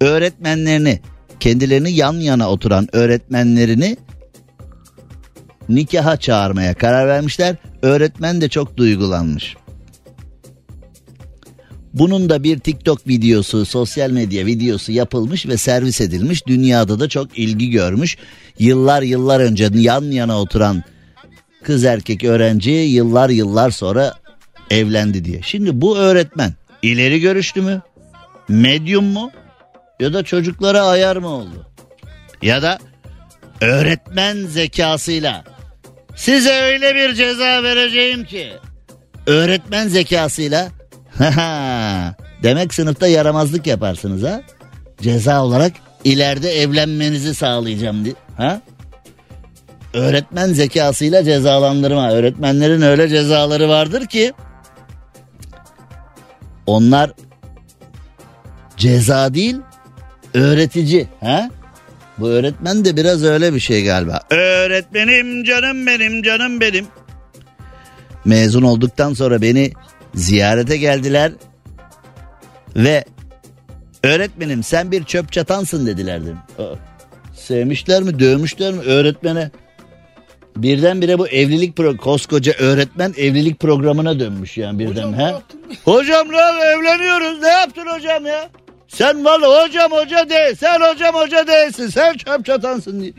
[0.00, 1.00] öğretmenlerini
[1.40, 3.96] kendilerini yan yana oturan öğretmenlerini
[5.68, 7.56] nikaha çağırmaya karar vermişler.
[7.82, 9.56] Öğretmen de çok duygulanmış.
[11.94, 16.46] Bunun da bir TikTok videosu, sosyal medya videosu yapılmış ve servis edilmiş.
[16.46, 18.16] Dünyada da çok ilgi görmüş.
[18.58, 20.82] Yıllar yıllar önce yan yana oturan
[21.62, 24.14] kız erkek öğrenci yıllar yıllar sonra
[24.70, 25.40] evlendi diye.
[25.42, 27.82] Şimdi bu öğretmen ileri görüşlü mü?
[28.48, 29.30] Medyum mu?
[30.00, 31.66] Ya da çocuklara ayar mı oldu?
[32.42, 32.78] Ya da
[33.60, 35.44] öğretmen zekasıyla
[36.16, 38.52] size öyle bir ceza vereceğim ki
[39.26, 40.68] öğretmen zekasıyla
[42.42, 44.42] demek sınıfta yaramazlık yaparsınız ha?
[45.02, 45.72] Ceza olarak
[46.04, 48.14] ileride evlenmenizi sağlayacağım diye.
[48.36, 48.60] Ha?
[49.94, 52.10] Öğretmen zekasıyla cezalandırma.
[52.10, 54.32] Öğretmenlerin öyle cezaları vardır ki
[56.66, 57.10] onlar
[58.76, 59.56] ceza değil
[60.36, 61.06] öğretici.
[61.20, 61.50] Ha?
[62.18, 64.20] Bu öğretmen de biraz öyle bir şey galiba.
[64.30, 66.86] Öğretmenim canım benim canım benim.
[68.24, 69.72] Mezun olduktan sonra beni
[70.14, 71.32] ziyarete geldiler
[72.76, 73.04] ve
[74.02, 76.38] öğretmenim sen bir çöp çatansın dediler dedim.
[77.34, 79.50] Sevmişler mi dövmüşler mi öğretmene?
[80.56, 85.60] Birdenbire bu evlilik pro koskoca öğretmen evlilik programına dönmüş yani birden Hocam yaptın?
[85.84, 88.48] Hocam lan evleniyoruz ne yaptın hocam ya?
[88.88, 93.12] Sen valla hocam hoca değil sen hocam hoca değilsin sen çöp çatansın diye.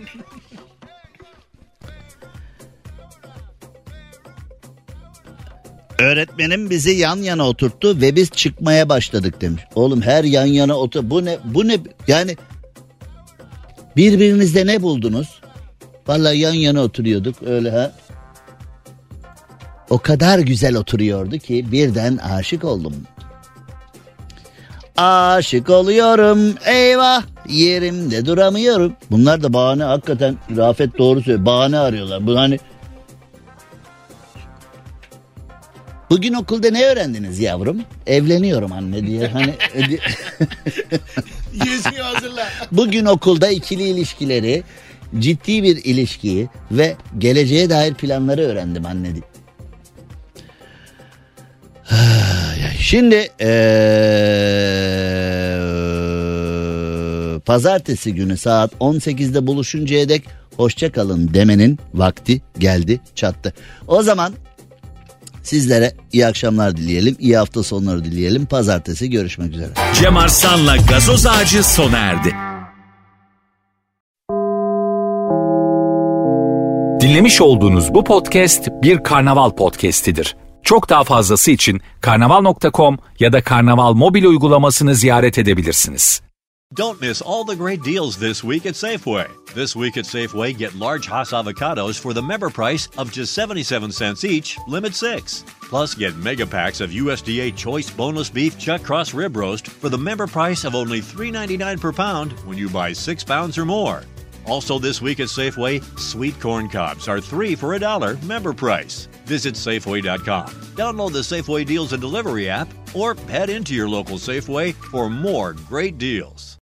[5.99, 9.63] Öğretmenim bizi yan yana oturttu ve biz çıkmaya başladık demiş.
[9.75, 12.37] Oğlum her yan yana otur bu ne bu ne yani
[13.95, 15.41] birbirinizde ne buldunuz?
[16.07, 17.91] Vallahi yan yana oturuyorduk öyle ha.
[19.89, 22.93] O kadar güzel oturuyordu ki birden aşık oldum.
[24.97, 28.93] Aşık oluyorum eyvah yerimde duramıyorum.
[29.11, 31.45] Bunlar da bahane hakikaten Rafet doğru söylüyor.
[31.45, 32.27] Bahane arıyorlar.
[32.27, 32.59] Bu hani
[36.09, 37.81] Bugün okulda ne öğrendiniz yavrum?
[38.07, 39.27] Evleniyorum anne diye.
[39.27, 39.53] Hani
[41.65, 42.47] Yüzüğü hazırla.
[42.71, 44.63] bugün okulda ikili ilişkileri,
[45.19, 49.23] ciddi bir ilişkiyi ve geleceğe dair planları öğrendim anne diye.
[52.79, 53.15] Şimdi
[55.97, 60.23] eee, pazartesi günü saat 18'de buluşuncaya dek
[60.57, 63.53] hoşça kalın demenin vakti geldi çattı.
[63.87, 64.33] O zaman
[65.43, 68.45] sizlere iyi akşamlar dileyelim, iyi hafta sonları dileyelim.
[68.45, 69.69] Pazartesi görüşmek üzere.
[69.93, 72.35] Cem Arslan'la gazoz ağacı sona erdi.
[77.01, 80.35] Dinlemiş olduğunuz bu podcast bir karnaval podcastidir.
[80.67, 86.21] Çok daha fazlası için karnaval.com ya da karnaval mobil uygulamasını ziyaret edebilirsiniz.
[86.77, 89.27] Don't miss all the great deals this week at Safeway.
[89.55, 93.91] This week at Safeway, get large Hass avocados for the member price of just 77
[93.91, 95.43] cents each, limit six.
[95.69, 99.97] Plus, get mega packs of USDA Choice Boneless Beef Chuck Cross Rib Roast for the
[99.97, 104.01] member price of only $3.99 per pound when you buy six pounds or more.
[104.47, 109.07] Also, this week at Safeway, sweet corn cobs are three for a dollar member price.
[109.25, 114.73] Visit Safeway.com, download the Safeway Deals and Delivery app, or head into your local Safeway
[114.73, 116.55] for more great deals.